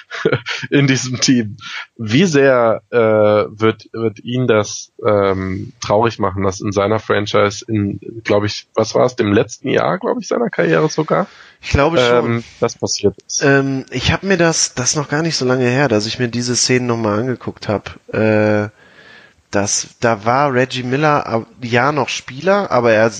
in 0.70 0.86
diesem 0.86 1.20
Team. 1.20 1.56
Wie 1.96 2.24
sehr 2.24 2.82
äh, 2.90 2.96
wird, 2.96 3.88
wird 3.92 4.20
ihn 4.20 4.46
das 4.46 4.92
ähm, 5.04 5.72
traurig 5.80 6.20
machen, 6.20 6.44
dass 6.44 6.60
in 6.60 6.70
seiner 6.70 7.00
Franchise 7.00 7.64
in, 7.66 7.98
glaube 8.22 8.46
ich, 8.46 8.68
was 8.74 8.94
war 8.94 9.04
es, 9.04 9.16
dem 9.16 9.32
letzten 9.32 9.68
Jahr, 9.68 9.98
glaube 9.98 10.20
ich, 10.20 10.28
seiner 10.28 10.50
Karriere 10.50 10.88
sogar? 10.88 11.26
Ich 11.60 11.70
glaube 11.70 11.98
schon. 11.98 12.24
Ähm, 12.24 12.44
das 12.60 12.78
passiert 12.78 13.16
ist. 13.26 13.42
Ähm, 13.42 13.84
ich 13.90 14.12
habe 14.12 14.26
mir 14.26 14.38
das, 14.38 14.74
das 14.74 14.94
noch 14.94 15.08
gar 15.08 15.22
nicht 15.22 15.36
so 15.36 15.44
lange 15.44 15.66
her, 15.66 15.88
dass 15.88 16.06
ich 16.06 16.20
mir 16.20 16.28
diese 16.28 16.54
Szenen 16.54 16.86
nochmal 16.86 17.18
angeguckt 17.18 17.68
habe. 17.68 18.70
Äh, 18.72 18.79
das, 19.50 19.88
da 20.00 20.24
war 20.24 20.52
Reggie 20.52 20.82
Miller 20.82 21.46
ja 21.60 21.92
noch 21.92 22.08
Spieler, 22.08 22.70
aber 22.70 22.92
er 22.92 23.10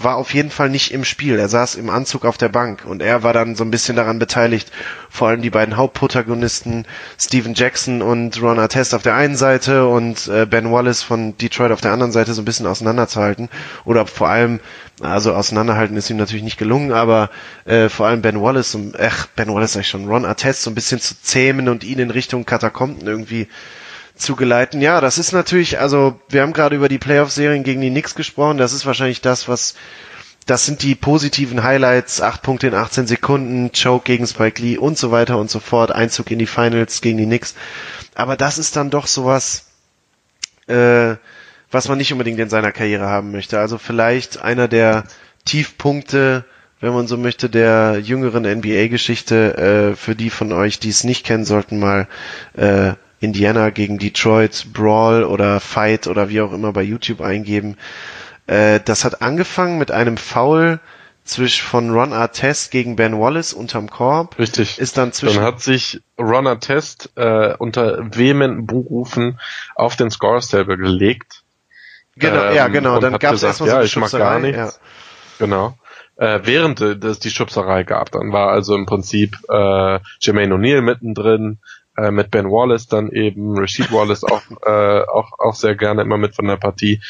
war 0.00 0.16
auf 0.16 0.32
jeden 0.32 0.50
Fall 0.50 0.68
nicht 0.70 0.92
im 0.92 1.04
Spiel. 1.04 1.38
Er 1.38 1.48
saß 1.48 1.74
im 1.74 1.90
Anzug 1.90 2.24
auf 2.24 2.38
der 2.38 2.48
Bank 2.48 2.84
und 2.84 3.02
er 3.02 3.22
war 3.22 3.32
dann 3.32 3.56
so 3.56 3.64
ein 3.64 3.70
bisschen 3.70 3.96
daran 3.96 4.18
beteiligt, 4.18 4.70
vor 5.10 5.28
allem 5.28 5.42
die 5.42 5.50
beiden 5.50 5.76
Hauptprotagonisten 5.76 6.86
Steven 7.18 7.54
Jackson 7.54 8.00
und 8.02 8.40
Ron 8.40 8.58
Artest 8.60 8.94
auf 8.94 9.02
der 9.02 9.14
einen 9.16 9.36
Seite 9.36 9.88
und 9.88 10.28
äh, 10.28 10.46
Ben 10.46 10.70
Wallace 10.70 11.02
von 11.02 11.36
Detroit 11.36 11.72
auf 11.72 11.80
der 11.80 11.92
anderen 11.92 12.12
Seite 12.12 12.32
so 12.34 12.42
ein 12.42 12.44
bisschen 12.44 12.66
auseinanderzuhalten 12.66 13.48
oder 13.84 14.06
vor 14.06 14.28
allem 14.28 14.60
also 15.00 15.32
auseinanderhalten 15.34 15.96
ist 15.96 16.10
ihm 16.10 16.16
natürlich 16.16 16.42
nicht 16.42 16.58
gelungen, 16.58 16.92
aber 16.92 17.30
äh, 17.64 17.88
vor 17.88 18.06
allem 18.06 18.22
Ben 18.22 18.40
Wallace, 18.40 18.76
ach, 19.00 19.26
Ben 19.36 19.52
Wallace 19.52 19.74
sag 19.74 19.80
ich 19.82 19.88
schon, 19.88 20.08
Ron 20.08 20.24
Artest 20.24 20.62
so 20.62 20.70
ein 20.70 20.74
bisschen 20.74 21.00
zu 21.00 21.20
zähmen 21.20 21.68
und 21.68 21.84
ihn 21.84 21.98
in 21.98 22.10
Richtung 22.10 22.44
Katakomben 22.44 23.06
irgendwie 23.06 23.48
zugeleiten. 24.18 24.80
Ja, 24.80 25.00
das 25.00 25.18
ist 25.18 25.32
natürlich, 25.32 25.78
also 25.78 26.18
wir 26.28 26.42
haben 26.42 26.52
gerade 26.52 26.76
über 26.76 26.88
die 26.88 26.98
Playoff-Serien 26.98 27.62
gegen 27.64 27.80
die 27.80 27.90
Knicks 27.90 28.14
gesprochen. 28.14 28.58
Das 28.58 28.72
ist 28.72 28.86
wahrscheinlich 28.86 29.20
das, 29.20 29.48
was 29.48 29.74
das 30.46 30.64
sind 30.64 30.82
die 30.82 30.94
positiven 30.94 31.62
Highlights, 31.62 32.22
acht 32.22 32.42
Punkte 32.42 32.68
in 32.68 32.74
18 32.74 33.06
Sekunden, 33.06 33.70
Choke 33.72 34.04
gegen 34.04 34.26
Spike 34.26 34.62
Lee 34.62 34.78
und 34.78 34.96
so 34.96 35.10
weiter 35.10 35.36
und 35.38 35.50
so 35.50 35.60
fort, 35.60 35.92
Einzug 35.92 36.30
in 36.30 36.38
die 36.38 36.46
Finals 36.46 37.02
gegen 37.02 37.18
die 37.18 37.26
Knicks. 37.26 37.54
Aber 38.14 38.36
das 38.36 38.56
ist 38.56 38.74
dann 38.74 38.88
doch 38.88 39.06
sowas, 39.06 39.66
äh, 40.66 41.16
was 41.70 41.88
man 41.88 41.98
nicht 41.98 42.12
unbedingt 42.12 42.38
in 42.38 42.48
seiner 42.48 42.72
Karriere 42.72 43.06
haben 43.06 43.30
möchte. 43.30 43.58
Also 43.58 43.76
vielleicht 43.76 44.40
einer 44.40 44.68
der 44.68 45.04
Tiefpunkte 45.44 46.44
wenn 46.80 46.92
man 46.92 47.06
so 47.08 47.16
möchte, 47.16 47.50
der 47.50 47.98
jüngeren 48.00 48.44
NBA-Geschichte. 48.44 49.92
Äh, 49.92 49.96
für 49.96 50.14
die 50.14 50.30
von 50.30 50.52
euch, 50.52 50.78
die 50.78 50.90
es 50.90 51.04
nicht 51.04 51.26
kennen, 51.26 51.44
sollten 51.44 51.78
mal 51.78 52.08
äh, 52.54 52.92
Indiana 53.20 53.70
gegen 53.70 53.98
Detroit 53.98 54.66
Brawl 54.72 55.24
oder 55.24 55.60
Fight 55.60 56.06
oder 56.06 56.28
wie 56.28 56.40
auch 56.40 56.52
immer 56.52 56.72
bei 56.72 56.82
YouTube 56.82 57.20
eingeben. 57.20 57.76
Äh, 58.46 58.80
das 58.84 59.04
hat 59.04 59.22
angefangen 59.22 59.78
mit 59.78 59.90
einem 59.90 60.16
Foul 60.16 60.80
zwischen 61.28 61.66
von 61.66 61.90
Ron 61.90 62.12
Artest 62.12 62.70
gegen 62.70 62.96
Ben 62.96 63.18
Wallace 63.18 63.52
unterm 63.52 63.90
Korb. 63.90 64.38
Richtig. 64.38 64.78
Ist 64.78 64.96
dann 64.96 65.12
zwischen 65.12 65.36
Dann 65.36 65.44
hat 65.44 65.60
sich 65.60 66.00
Ron 66.18 66.46
Artest 66.46 67.10
äh, 67.16 67.54
unter 67.58 67.98
vehementen 68.16 68.66
Buchrufen 68.66 69.38
auf 69.74 69.96
den 69.96 70.10
Scores 70.10 70.48
Table 70.48 70.78
gelegt. 70.78 71.42
genau, 72.16 72.44
ähm, 72.46 72.54
ja 72.54 72.68
genau, 72.68 72.98
dann 72.98 73.18
gab 73.18 73.34
es 73.34 73.42
erstmal 73.42 73.68
so 73.68 73.72
ja, 73.72 73.78
eine 73.78 73.86
ich 73.86 73.96
mag 73.96 74.10
gar 74.10 74.38
nichts. 74.38 74.56
Ja. 74.56 74.72
Genau. 75.38 75.78
Äh, 76.16 76.40
während 76.44 76.80
es 76.80 77.20
die 77.20 77.30
Schubserei 77.30 77.84
gab, 77.84 78.10
dann 78.10 78.32
war 78.32 78.48
also 78.50 78.74
im 78.74 78.86
Prinzip 78.86 79.36
äh, 79.48 80.00
Jermaine 80.20 80.54
O'Neal 80.54 80.80
mittendrin, 80.80 81.58
äh, 81.98 82.10
mit 82.10 82.30
Ben 82.30 82.50
Wallace 82.50 82.86
dann 82.86 83.10
eben, 83.10 83.58
Rashid 83.58 83.92
Wallace 83.92 84.24
auch, 84.24 84.42
äh, 84.66 85.02
auch, 85.10 85.32
auch 85.38 85.54
sehr 85.54 85.74
gerne 85.74 86.02
immer 86.02 86.18
mit 86.18 86.34
von 86.34 86.46
der 86.46 86.56
Partie. 86.56 87.00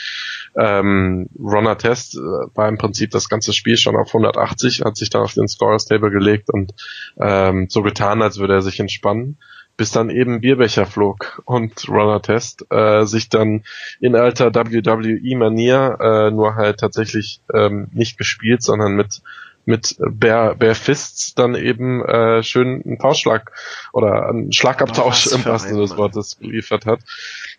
Ähm, 0.56 1.28
Ron 1.38 1.66
Artest 1.66 2.16
äh, 2.16 2.18
war 2.54 2.68
im 2.68 2.78
Prinzip 2.78 3.10
das 3.10 3.28
ganze 3.28 3.52
Spiel 3.52 3.76
schon 3.76 3.96
auf 3.96 4.08
180, 4.08 4.82
hat 4.84 4.96
sich 4.96 5.10
dann 5.10 5.22
auf 5.22 5.34
den 5.34 5.48
Scorers 5.48 5.84
Table 5.84 6.10
gelegt 6.10 6.48
und 6.50 6.72
ähm, 7.20 7.66
so 7.68 7.82
getan, 7.82 8.22
als 8.22 8.38
würde 8.38 8.54
er 8.54 8.62
sich 8.62 8.80
entspannen 8.80 9.38
bis 9.78 9.92
dann 9.92 10.10
eben 10.10 10.40
Bierbecher 10.40 10.86
flog 10.86 11.40
und 11.44 11.88
Runner 11.88 12.20
Test 12.20 12.66
äh, 12.68 13.04
sich 13.04 13.28
dann 13.28 13.62
in 14.00 14.16
alter 14.16 14.52
WWE-Manier 14.52 15.98
äh, 16.00 16.30
nur 16.32 16.56
halt 16.56 16.80
tatsächlich 16.80 17.40
ähm, 17.54 17.88
nicht 17.92 18.18
gespielt, 18.18 18.60
sondern 18.60 18.96
mit 18.96 19.22
mit 19.68 19.96
Bare, 19.98 20.56
Bare 20.56 20.74
Fists 20.74 21.34
dann 21.34 21.54
eben 21.54 22.02
äh, 22.02 22.42
schön 22.42 22.82
einen 22.84 22.98
Tauschschlag 22.98 23.52
oder 23.92 24.26
einen 24.26 24.50
Schlagabtausch 24.50 25.26
im 25.26 25.44
wahrsten 25.44 25.76
des. 25.78 25.94
Wortes 25.98 26.38
geliefert 26.38 26.86
hat. 26.86 27.00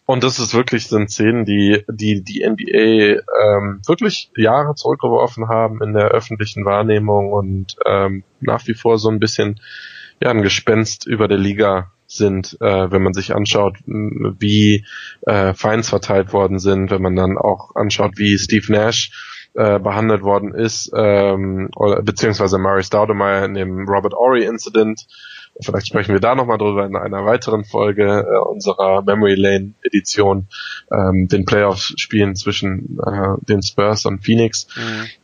Und 0.07 0.23
das 0.23 0.39
ist 0.39 0.55
wirklich 0.55 0.87
sind 0.87 1.11
Szenen, 1.11 1.45
die 1.45 1.85
die 1.87 2.23
die 2.23 2.43
NBA 2.43 3.21
ähm, 3.43 3.81
wirklich 3.85 4.31
Jahre 4.35 4.73
zurückgeworfen 4.73 5.49
haben 5.49 5.83
in 5.83 5.93
der 5.93 6.07
öffentlichen 6.07 6.65
Wahrnehmung 6.65 7.31
und 7.31 7.75
ähm, 7.85 8.23
nach 8.39 8.65
wie 8.65 8.73
vor 8.73 8.97
so 8.97 9.09
ein 9.09 9.19
bisschen 9.19 9.59
ja 10.19 10.31
ein 10.31 10.41
Gespenst 10.41 11.05
über 11.05 11.27
der 11.27 11.37
Liga 11.37 11.91
sind, 12.07 12.57
äh, 12.59 12.91
wenn 12.91 13.03
man 13.03 13.13
sich 13.13 13.35
anschaut, 13.35 13.77
wie 13.85 14.83
äh, 15.27 15.53
Fines 15.53 15.89
verteilt 15.89 16.33
worden 16.33 16.57
sind, 16.57 16.89
wenn 16.89 17.03
man 17.03 17.15
dann 17.15 17.37
auch 17.37 17.75
anschaut, 17.75 18.13
wie 18.17 18.35
Steve 18.39 18.71
Nash 18.71 19.11
äh, 19.59 19.77
behandelt 19.77 20.23
worden 20.23 20.53
ist, 20.53 20.89
ähm, 20.95 21.69
oder, 21.75 22.01
beziehungsweise 22.01 22.57
Murray 22.57 22.81
Staudemeyer 22.81 23.43
in 23.43 23.55
dem 23.55 23.89
Robert 23.89 24.13
Ory 24.13 24.45
Incident. 24.45 25.05
Vielleicht 25.61 25.87
sprechen 25.87 26.13
wir 26.13 26.21
da 26.21 26.35
nochmal 26.35 26.57
drüber 26.57 26.85
in 26.85 26.95
einer 26.95 27.25
weiteren 27.25 27.65
Folge 27.65 28.25
äh, 28.27 28.49
unserer 28.49 29.01
Memory 29.01 29.35
Lane 29.35 29.73
Edition, 29.81 30.47
ähm, 30.91 31.27
den 31.27 31.45
Playoff-Spielen 31.45 32.35
zwischen 32.35 32.97
äh, 33.05 33.35
den 33.41 33.61
Spurs 33.61 34.05
und 34.05 34.23
Phoenix. 34.23 34.67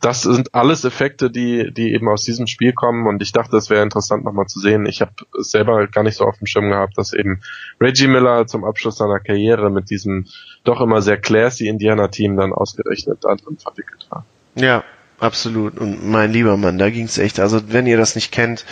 Das 0.00 0.22
sind 0.22 0.54
alles 0.54 0.84
Effekte, 0.84 1.30
die, 1.30 1.72
die 1.72 1.94
eben 1.94 2.08
aus 2.08 2.22
diesem 2.22 2.46
Spiel 2.46 2.72
kommen 2.72 3.06
und 3.06 3.22
ich 3.22 3.32
dachte, 3.32 3.56
es 3.56 3.70
wäre 3.70 3.82
interessant 3.82 4.24
nochmal 4.24 4.46
zu 4.46 4.60
sehen. 4.60 4.84
Ich 4.84 5.00
habe 5.00 5.12
es 5.40 5.50
selber 5.50 5.86
gar 5.86 6.02
nicht 6.02 6.16
so 6.16 6.24
auf 6.24 6.36
dem 6.38 6.46
Schirm 6.46 6.68
gehabt, 6.68 6.98
dass 6.98 7.14
eben 7.14 7.40
Reggie 7.80 8.08
Miller 8.08 8.46
zum 8.46 8.64
Abschluss 8.64 8.98
seiner 8.98 9.20
Karriere 9.20 9.70
mit 9.70 9.88
diesem 9.88 10.26
doch 10.64 10.80
immer 10.80 11.00
sehr 11.00 11.16
classy 11.16 11.66
Indiana-Team 11.66 12.36
dann 12.36 12.52
ausgerechnet 12.52 13.18
da 13.22 13.34
drin 13.36 13.56
verwickelt 13.56 14.06
war. 14.10 14.26
Ja, 14.54 14.84
absolut. 15.18 15.78
Und 15.78 16.06
mein 16.06 16.32
lieber 16.32 16.56
Mann, 16.56 16.78
da 16.78 16.90
ging's 16.90 17.18
echt. 17.18 17.40
Also 17.40 17.60
wenn 17.72 17.86
ihr 17.86 17.96
das 17.96 18.14
nicht 18.14 18.32
kennt, 18.32 18.64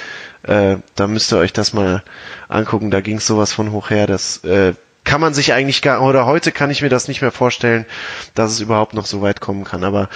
äh, 0.43 0.77
da 0.95 1.07
müsst 1.07 1.33
ihr 1.33 1.39
euch 1.39 1.53
das 1.53 1.73
mal 1.73 2.03
angucken. 2.49 2.91
Da 2.91 3.01
ging's 3.01 3.27
sowas 3.27 3.53
von 3.53 3.73
hoch 3.73 3.91
her. 3.91 4.07
Das 4.07 4.45
äh, 4.45 4.75
kann 5.05 5.21
man 5.21 5.35
sich 5.35 5.53
eigentlich 5.53 5.83
gar 5.83 6.03
oder 6.03 6.27
heute 6.27 6.51
kann 6.51 6.71
ich 6.71 6.83
mir 6.83 6.89
das 6.89 7.09
nicht 7.09 7.21
mehr 7.21 7.31
vorstellen, 7.31 7.85
dass 8.35 8.51
es 8.51 8.61
überhaupt 8.61 8.95
noch 8.95 9.05
so 9.07 9.21
weit 9.23 9.41
kommen 9.41 9.65
kann. 9.65 9.85
Aber 9.85 10.09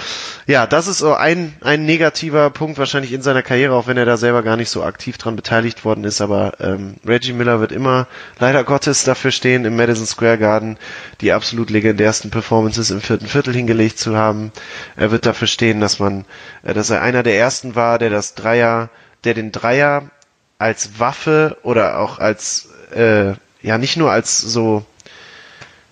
ja, 0.47 0.65
das 0.65 0.87
ist 0.87 0.97
so 0.97 1.13
ein 1.13 1.53
ein 1.61 1.85
negativer 1.85 2.49
Punkt 2.49 2.77
wahrscheinlich 2.79 3.13
in 3.13 3.21
seiner 3.21 3.43
Karriere, 3.43 3.75
auch 3.75 3.87
wenn 3.87 3.97
er 3.97 4.05
da 4.05 4.17
selber 4.17 4.41
gar 4.43 4.57
nicht 4.57 4.69
so 4.69 4.83
aktiv 4.83 5.17
dran 5.17 5.35
beteiligt 5.35 5.85
worden 5.85 6.03
ist. 6.03 6.21
Aber 6.21 6.53
ähm, 6.59 6.95
Reggie 7.05 7.33
Miller 7.33 7.59
wird 7.59 7.71
immer 7.71 8.07
leider 8.39 8.63
Gottes 8.63 9.03
dafür 9.03 9.31
stehen, 9.31 9.63
im 9.65 9.75
Madison 9.75 10.07
Square 10.07 10.39
Garden 10.39 10.77
die 11.21 11.33
absolut 11.33 11.69
legendärsten 11.69 12.31
Performances 12.31 12.89
im 12.89 13.01
vierten 13.01 13.27
Viertel 13.27 13.53
hingelegt 13.53 13.99
zu 13.99 14.15
haben. 14.17 14.51
Er 14.95 15.11
wird 15.11 15.25
dafür 15.25 15.47
stehen, 15.47 15.79
dass 15.81 15.99
man, 15.99 16.25
äh, 16.63 16.73
dass 16.73 16.89
er 16.89 17.01
einer 17.01 17.23
der 17.23 17.37
ersten 17.37 17.75
war, 17.75 17.99
der 17.99 18.09
das 18.09 18.33
Dreier, 18.33 18.89
der 19.23 19.35
den 19.35 19.51
Dreier 19.51 20.09
als 20.57 20.99
Waffe 20.99 21.57
oder 21.63 21.99
auch 21.99 22.19
als 22.19 22.69
äh, 22.93 23.33
ja 23.61 23.77
nicht 23.77 23.97
nur 23.97 24.11
als 24.11 24.39
so 24.39 24.85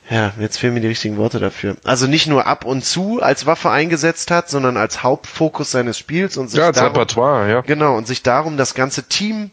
ja, 0.09 0.31
jetzt 0.39 0.57
fehlen 0.57 0.73
mir 0.73 0.79
die 0.79 0.87
richtigen 0.87 1.17
Worte 1.17 1.39
dafür. 1.39 1.75
Also 1.83 2.07
nicht 2.07 2.27
nur 2.27 2.47
ab 2.47 2.63
und 2.63 2.85
zu 2.85 3.21
als 3.21 3.45
Waffe 3.45 3.71
eingesetzt 3.71 4.31
hat, 4.31 4.49
sondern 4.49 4.77
als 4.77 5.03
Hauptfokus 5.03 5.71
seines 5.71 5.97
Spiels 5.97 6.37
und 6.37 6.49
sich 6.49 6.59
Ja, 6.59 6.67
als 6.67 6.77
darum, 6.77 6.93
Repertoire, 6.93 7.49
ja. 7.49 7.61
Genau, 7.61 7.97
und 7.97 8.07
sich 8.07 8.23
darum 8.23 8.55
das 8.55 8.73
ganze 8.73 9.03
Team 9.03 9.51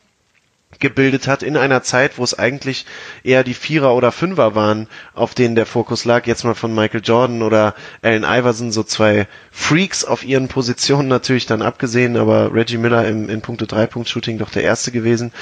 gebildet 0.78 1.26
hat 1.26 1.42
in 1.42 1.56
einer 1.56 1.82
Zeit, 1.82 2.18
wo 2.18 2.24
es 2.24 2.38
eigentlich 2.38 2.86
eher 3.22 3.44
die 3.44 3.54
Vierer 3.54 3.94
oder 3.94 4.12
Fünfer 4.12 4.54
waren, 4.54 4.88
auf 5.14 5.34
denen 5.34 5.54
der 5.54 5.66
Fokus 5.66 6.04
lag. 6.04 6.26
Jetzt 6.26 6.44
mal 6.44 6.54
von 6.54 6.74
Michael 6.74 7.02
Jordan 7.04 7.42
oder 7.42 7.74
Allen 8.02 8.24
Iverson, 8.24 8.72
so 8.72 8.82
zwei 8.82 9.26
Freaks 9.50 10.04
auf 10.04 10.24
ihren 10.24 10.48
Positionen 10.48 11.08
natürlich 11.08 11.46
dann 11.46 11.62
abgesehen, 11.62 12.16
aber 12.16 12.52
Reggie 12.52 12.78
Miller 12.78 13.06
im, 13.06 13.28
in 13.28 13.40
puncto 13.40 13.66
Dreipunkt-Shooting 13.66 14.38
doch 14.38 14.50
der 14.50 14.64
Erste 14.64 14.90
gewesen. 14.90 15.32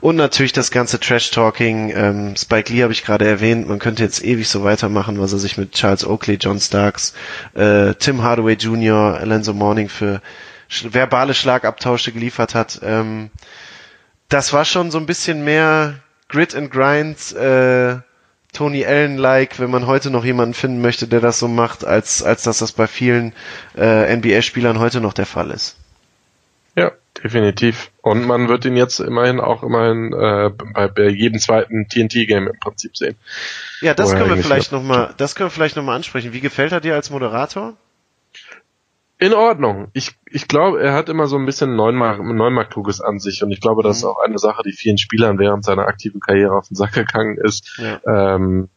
Und 0.00 0.16
natürlich 0.16 0.52
das 0.52 0.70
ganze 0.70 1.00
Trash-Talking. 1.00 1.92
Ähm, 1.94 2.36
Spike 2.36 2.72
Lee 2.72 2.82
habe 2.82 2.92
ich 2.92 3.04
gerade 3.04 3.26
erwähnt. 3.26 3.68
Man 3.68 3.78
könnte 3.78 4.02
jetzt 4.02 4.24
ewig 4.24 4.48
so 4.48 4.64
weitermachen, 4.64 5.20
was 5.20 5.32
er 5.32 5.38
sich 5.38 5.58
mit 5.58 5.72
Charles 5.72 6.06
Oakley, 6.06 6.38
John 6.40 6.60
Starks, 6.60 7.14
äh, 7.54 7.94
Tim 7.94 8.22
Hardaway 8.22 8.54
Jr., 8.54 9.18
Alonzo 9.20 9.52
Mourning 9.52 9.88
für 9.88 10.20
verbale 10.90 11.34
Schlagabtausche 11.34 12.12
geliefert 12.12 12.54
hat. 12.54 12.80
Ähm, 12.82 13.30
das 14.28 14.52
war 14.52 14.64
schon 14.64 14.90
so 14.90 14.98
ein 14.98 15.06
bisschen 15.06 15.44
mehr 15.44 15.94
Grit 16.28 16.54
and 16.54 16.70
Grind, 16.70 17.32
äh, 17.34 17.96
Tony 18.52 18.84
Allen-like, 18.84 19.58
wenn 19.60 19.70
man 19.70 19.86
heute 19.86 20.10
noch 20.10 20.24
jemanden 20.24 20.54
finden 20.54 20.80
möchte, 20.80 21.06
der 21.06 21.20
das 21.20 21.38
so 21.38 21.48
macht, 21.48 21.84
als, 21.84 22.22
als 22.22 22.42
dass 22.42 22.58
das 22.58 22.72
bei 22.72 22.86
vielen 22.86 23.32
äh, 23.76 24.14
NBA-Spielern 24.16 24.78
heute 24.78 25.00
noch 25.00 25.12
der 25.12 25.26
Fall 25.26 25.50
ist. 25.50 25.76
Ja, 26.74 26.92
definitiv. 27.22 27.90
Und 28.02 28.24
man 28.26 28.48
wird 28.48 28.64
ihn 28.64 28.76
jetzt 28.76 29.00
immerhin 29.00 29.40
auch 29.40 29.62
immerhin 29.62 30.12
äh, 30.12 30.50
bei, 30.74 30.88
bei 30.88 31.08
jedem 31.08 31.38
zweiten 31.40 31.88
TNT-Game 31.88 32.48
im 32.48 32.58
Prinzip 32.58 32.96
sehen. 32.96 33.16
Ja, 33.80 33.94
das 33.94 34.12
können 34.14 34.30
wir 34.34 34.42
vielleicht 34.42 34.72
noch- 34.72 34.82
noch 34.82 34.88
mal, 34.88 35.14
das 35.18 35.34
können 35.34 35.48
wir 35.48 35.52
vielleicht 35.54 35.76
noch 35.76 35.84
mal 35.84 35.96
ansprechen. 35.96 36.32
Wie 36.32 36.40
gefällt 36.40 36.72
er 36.72 36.80
dir 36.80 36.94
als 36.94 37.10
Moderator? 37.10 37.76
In 39.20 39.34
Ordnung. 39.34 39.88
Ich, 39.94 40.12
ich 40.30 40.46
glaube, 40.46 40.80
er 40.80 40.92
hat 40.92 41.08
immer 41.08 41.26
so 41.26 41.36
ein 41.36 41.44
bisschen 41.46 41.74
Neunmark, 41.74 42.22
Neunmark-Kluges 42.22 43.00
an 43.00 43.18
sich 43.18 43.42
und 43.42 43.50
ich 43.50 43.60
glaube, 43.60 43.82
das 43.82 43.98
ist 43.98 44.02
Mhm. 44.04 44.10
auch 44.10 44.20
eine 44.24 44.38
Sache, 44.38 44.62
die 44.64 44.72
vielen 44.72 44.98
Spielern 44.98 45.38
während 45.38 45.64
seiner 45.64 45.86
aktiven 45.88 46.20
Karriere 46.20 46.56
auf 46.56 46.68
den 46.68 46.76
Sack 46.76 46.92
gegangen 46.92 47.36
ist. 47.36 47.78
Ja. 47.78 48.00
Ähm, 48.36 48.68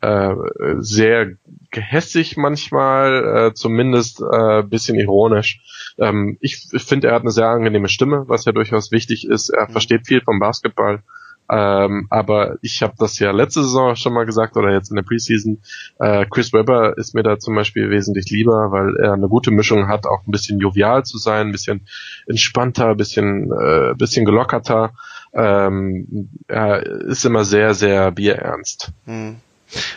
äh, 0.00 0.34
sehr 0.78 1.32
gehässig 1.70 2.36
manchmal, 2.36 3.48
äh, 3.50 3.54
zumindest 3.54 4.20
äh, 4.22 4.62
bisschen 4.62 4.98
ironisch. 4.98 5.60
Ähm, 5.98 6.36
ich 6.40 6.58
finde, 6.76 7.08
er 7.08 7.14
hat 7.14 7.22
eine 7.22 7.30
sehr 7.30 7.48
angenehme 7.48 7.88
Stimme, 7.88 8.24
was 8.26 8.44
ja 8.46 8.52
durchaus 8.52 8.90
wichtig 8.90 9.26
ist. 9.28 9.50
Er 9.50 9.68
Mhm. 9.68 9.72
versteht 9.72 10.06
viel 10.06 10.20
vom 10.22 10.38
Basketball. 10.40 11.02
Ähm, 11.50 12.06
aber 12.08 12.56
ich 12.62 12.82
habe 12.82 12.94
das 12.98 13.18
ja 13.18 13.30
letzte 13.30 13.62
Saison 13.62 13.96
schon 13.96 14.14
mal 14.14 14.24
gesagt 14.24 14.56
oder 14.56 14.72
jetzt 14.72 14.90
in 14.90 14.96
der 14.96 15.02
Preseason. 15.02 15.62
Äh, 15.98 16.24
Chris 16.30 16.52
Webber 16.52 16.96
ist 16.96 17.14
mir 17.14 17.22
da 17.22 17.38
zum 17.38 17.54
Beispiel 17.54 17.90
wesentlich 17.90 18.30
lieber, 18.30 18.70
weil 18.72 18.96
er 18.96 19.12
eine 19.12 19.28
gute 19.28 19.50
Mischung 19.50 19.88
hat, 19.88 20.06
auch 20.06 20.26
ein 20.26 20.30
bisschen 20.30 20.58
jovial 20.58 21.04
zu 21.04 21.18
sein, 21.18 21.48
ein 21.48 21.52
bisschen 21.52 21.86
entspannter, 22.26 22.90
ein 22.90 22.96
bisschen, 22.96 23.52
äh, 23.52 23.94
bisschen 23.94 24.24
gelockerter. 24.24 24.94
Ähm, 25.34 26.30
er 26.48 26.82
ist 26.84 27.24
immer 27.24 27.44
sehr, 27.44 27.74
sehr 27.74 28.10
bierernst. 28.12 28.92
Hm. 29.04 29.36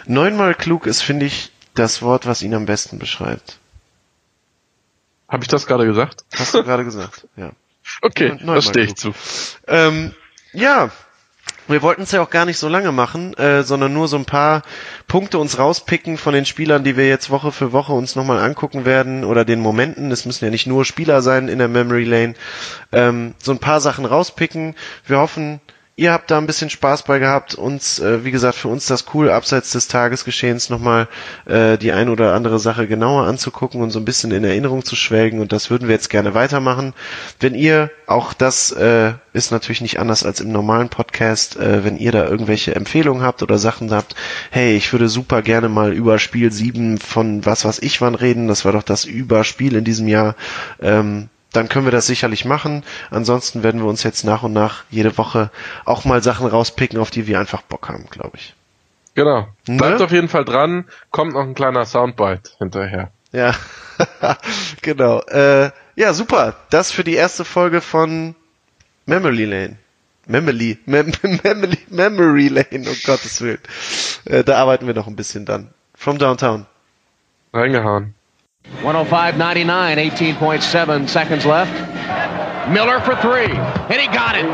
Neunmal 0.05 0.55
klug 0.55 0.85
ist, 0.85 1.01
finde 1.01 1.27
ich, 1.27 1.51
das 1.75 2.01
Wort, 2.01 2.25
was 2.25 2.41
ihn 2.41 2.55
am 2.55 2.65
besten 2.65 2.99
beschreibt. 2.99 3.59
Habe 5.29 5.43
ich 5.43 5.47
das 5.47 5.65
gerade 5.65 5.85
gesagt? 5.85 6.25
Hast 6.35 6.53
du 6.53 6.63
gerade 6.63 6.83
gesagt, 6.83 7.27
ja. 7.35 7.51
Okay, 8.01 8.37
das 8.45 8.65
stehe 8.65 8.85
ich 8.85 8.95
zu. 8.95 9.13
Ähm, 9.65 10.13
ja, 10.51 10.91
wir 11.67 11.81
wollten 11.81 12.03
es 12.03 12.11
ja 12.11 12.21
auch 12.21 12.29
gar 12.29 12.45
nicht 12.45 12.57
so 12.57 12.69
lange 12.69 12.91
machen, 12.91 13.33
äh, 13.35 13.63
sondern 13.63 13.93
nur 13.93 14.07
so 14.07 14.17
ein 14.17 14.25
paar 14.25 14.63
Punkte 15.07 15.37
uns 15.37 15.59
rauspicken 15.59 16.17
von 16.17 16.33
den 16.33 16.45
Spielern, 16.45 16.83
die 16.83 16.95
wir 16.95 17.07
jetzt 17.07 17.29
Woche 17.29 17.51
für 17.51 17.73
Woche 17.73 17.93
uns 17.93 18.15
nochmal 18.15 18.39
angucken 18.39 18.85
werden 18.85 19.25
oder 19.25 19.43
den 19.43 19.59
Momenten. 19.59 20.11
Es 20.11 20.25
müssen 20.25 20.45
ja 20.45 20.51
nicht 20.51 20.67
nur 20.67 20.85
Spieler 20.85 21.21
sein 21.21 21.49
in 21.49 21.59
der 21.59 21.67
Memory 21.67 22.05
Lane. 22.05 22.35
Ähm, 22.91 23.33
so 23.37 23.51
ein 23.51 23.59
paar 23.59 23.81
Sachen 23.81 24.05
rauspicken. 24.05 24.75
Wir 25.05 25.17
hoffen, 25.19 25.59
ihr 25.97 26.13
habt 26.13 26.29
da 26.29 26.37
ein 26.37 26.45
bisschen 26.45 26.69
Spaß 26.69 27.03
bei 27.03 27.17
gehabt. 27.17 27.55
Uns, 27.55 27.99
äh, 27.99 28.23
wie 28.23 28.31
gesagt, 28.31 28.55
für 28.55 28.67
uns 28.67 28.85
das 28.85 29.05
cool, 29.13 29.31
abseits 29.31 29.71
des 29.71 29.87
Tagesgeschehens 29.87 30.69
nochmal 30.69 31.07
äh, 31.45 31.77
die 31.77 31.91
ein 31.91 32.07
oder 32.09 32.35
andere 32.35 32.59
Sache 32.59 32.87
genauer 32.87 33.25
anzugucken 33.25 33.81
und 33.81 33.89
so 33.89 33.99
ein 33.99 34.05
bisschen 34.05 34.31
in 34.31 34.43
Erinnerung 34.43 34.85
zu 34.85 34.95
schwelgen. 34.95 35.39
Und 35.41 35.51
das 35.51 35.71
würden 35.71 35.87
wir 35.87 35.95
jetzt 35.95 36.11
gerne 36.11 36.35
weitermachen. 36.35 36.93
Wenn 37.39 37.55
ihr, 37.55 37.89
auch 38.05 38.33
das 38.33 38.71
äh, 38.71 39.13
ist 39.33 39.51
natürlich 39.51 39.81
nicht 39.81 39.99
anders 39.99 40.23
als 40.23 40.39
im 40.39 40.51
normalen 40.51 40.89
Podcast, 40.89 41.57
äh, 41.57 41.83
wenn 41.83 41.97
ihr 41.97 42.11
da 42.11 42.25
irgendwelche 42.25 42.75
Empfehlungen 42.75 43.23
habt 43.23 43.41
oder 43.41 43.57
Sachen 43.57 43.91
habt, 43.91 44.15
hey, 44.51 44.75
ich 44.75 44.93
würde 44.93 45.09
super 45.09 45.41
gerne 45.41 45.67
mal 45.67 45.93
über 45.93 46.19
Spiel 46.19 46.51
7 46.51 46.99
von 46.99 47.43
was 47.43 47.65
was 47.65 47.79
ich 47.79 48.01
wann 48.01 48.15
reden. 48.15 48.47
Das 48.47 48.65
war 48.65 48.71
doch 48.71 48.83
das 48.83 49.03
Überspiel 49.03 49.75
in 49.75 49.83
diesem 49.83 50.07
Jahr. 50.07 50.35
Ähm, 50.79 51.29
dann 51.53 51.69
können 51.69 51.85
wir 51.85 51.91
das 51.91 52.07
sicherlich 52.07 52.45
machen. 52.45 52.83
Ansonsten 53.09 53.63
werden 53.63 53.81
wir 53.81 53.87
uns 53.87 54.03
jetzt 54.03 54.23
nach 54.23 54.43
und 54.43 54.53
nach 54.53 54.83
jede 54.89 55.17
Woche 55.17 55.49
auch 55.85 56.05
mal 56.05 56.21
Sachen 56.21 56.47
rauspicken, 56.47 56.99
auf 56.99 57.11
die 57.11 57.27
wir 57.27 57.39
einfach 57.39 57.61
Bock 57.61 57.89
haben, 57.89 58.07
glaube 58.09 58.37
ich. 58.37 58.53
Genau. 59.15 59.47
Ne? 59.67 59.77
Bleibt 59.77 60.01
auf 60.01 60.11
jeden 60.11 60.29
Fall 60.29 60.45
dran. 60.45 60.85
Kommt 61.09 61.33
noch 61.33 61.41
ein 61.41 61.55
kleiner 61.55 61.85
Soundbite 61.85 62.51
hinterher. 62.59 63.11
Ja, 63.31 63.55
genau. 64.81 65.21
Äh, 65.21 65.71
ja, 65.95 66.13
super. 66.13 66.55
Das 66.69 66.91
für 66.91 67.03
die 67.03 67.15
erste 67.15 67.43
Folge 67.43 67.81
von 67.81 68.35
Memory 69.05 69.45
Lane. 69.45 69.77
Memory, 70.27 70.77
Mem 70.85 71.11
Memory, 71.43 71.79
Memory 71.89 72.47
Lane, 72.49 72.89
um 72.89 72.95
Gottes 73.05 73.41
Willen. 73.41 73.59
Äh, 74.25 74.43
da 74.43 74.57
arbeiten 74.57 74.85
wir 74.85 74.93
noch 74.93 75.07
ein 75.07 75.15
bisschen 75.15 75.45
dann. 75.45 75.69
From 75.95 76.19
Downtown. 76.19 76.65
Reingehauen. 77.53 78.13
105.99, 78.87 79.99
18.7 79.99 81.09
seconds 81.09 81.45
left. 81.45 81.75
Miller 82.71 82.99
for 83.01 83.15
three, 83.19 83.51
and 83.51 83.99
he 83.99 84.07
got 84.07 84.39
it. 84.39 84.47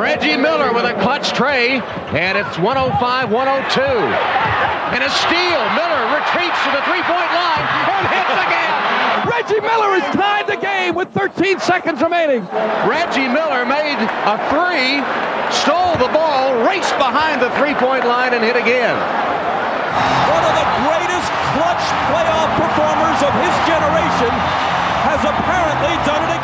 Reggie 0.00 0.36
Miller 0.36 0.72
with 0.72 0.84
a 0.84 0.94
clutch 1.02 1.32
tray, 1.32 1.76
and 1.76 2.38
it's 2.38 2.56
105 2.56 3.30
102. 3.30 3.82
And 3.82 5.04
a 5.04 5.10
steal. 5.12 5.60
Miller 5.76 6.02
retreats 6.16 6.56
to 6.64 6.70
the 6.72 6.82
three 6.88 7.04
point 7.04 7.30
line 7.36 7.64
and 7.90 8.04
hits 8.08 8.36
again. 8.48 8.72
Reggie 9.28 9.60
Miller 9.60 9.92
has 9.98 10.08
tied 10.16 10.46
the 10.46 10.56
game 10.56 10.94
with 10.94 11.12
13 11.12 11.60
seconds 11.60 12.00
remaining. 12.00 12.40
Reggie 12.88 13.28
Miller 13.28 13.68
made 13.68 14.00
a 14.00 14.36
three, 14.48 15.04
stole 15.52 16.00
the 16.00 16.08
ball, 16.16 16.64
raced 16.64 16.96
behind 16.96 17.42
the 17.42 17.50
three 17.60 17.74
point 17.74 18.06
line, 18.06 18.32
and 18.32 18.44
hit 18.44 18.56
again. 18.56 18.96
One 18.96 20.44
of 20.48 20.54
the 20.56 20.68
greatest 20.86 21.28
clutch 21.52 21.84
playoff 22.08 22.50
performers 22.56 22.69
of 23.22 23.34
his 23.36 23.54
generation 23.68 24.32
has 25.04 25.20
apparently 25.24 25.94
done 26.08 26.22
it 26.24 26.30
again. 26.30 26.39